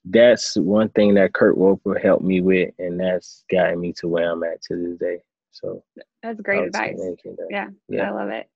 [0.05, 4.31] that's one thing that Kurt Roper helped me with, and that's gotten me to where
[4.31, 5.17] I'm at to this day.
[5.51, 5.83] So
[6.21, 6.99] that's great advice.
[7.49, 8.47] Yeah, yeah, I love it.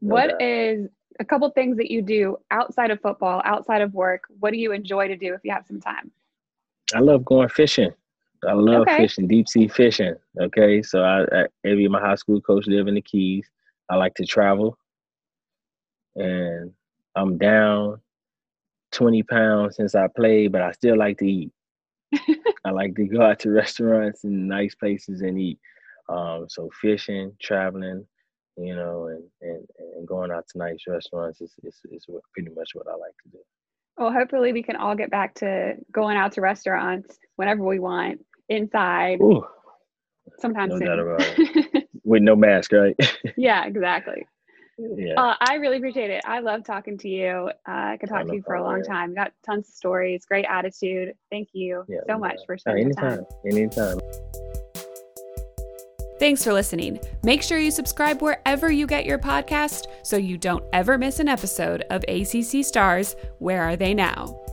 [0.00, 0.42] No what doubt.
[0.42, 0.88] is
[1.18, 4.24] a couple things that you do outside of football, outside of work.
[4.38, 6.10] What do you enjoy to do if you have some time?
[6.94, 7.90] I love going fishing.
[8.46, 8.98] I love okay.
[8.98, 10.14] fishing, deep sea fishing.
[10.40, 13.46] Okay, so I, I every my high school coach live in the Keys.
[13.90, 14.78] I like to travel,
[16.14, 16.72] and
[17.16, 18.00] I'm down
[18.92, 21.52] 20 pounds since I played, but I still like to eat.
[22.64, 25.58] I like to go out to restaurants and nice places and eat.
[26.08, 28.06] Um, so fishing, traveling,
[28.58, 32.70] you know, and, and, and going out to nice restaurants is, is, is pretty much
[32.74, 33.38] what I like to do.
[33.96, 38.24] Well, hopefully we can all get back to going out to restaurants whenever we want,
[38.48, 39.20] inside.
[39.20, 39.44] Ooh,
[40.38, 41.88] Sometimes no it.
[42.04, 42.96] With no mask, right?
[43.36, 44.26] yeah, exactly.
[44.78, 45.20] Yeah.
[45.20, 46.22] Uh, I really appreciate it.
[46.24, 47.50] I love talking to you.
[47.68, 49.12] Uh, I could talk to you for a long time.
[49.12, 51.14] got tons of stories, great attitude.
[51.30, 53.26] Thank you yeah, so much for spending anytime, time.
[53.44, 53.98] Anytime.
[56.18, 56.98] Thanks for listening.
[57.22, 61.28] Make sure you subscribe wherever you get your podcast so you don't ever miss an
[61.28, 64.47] episode of ACC Stars Where Are They Now?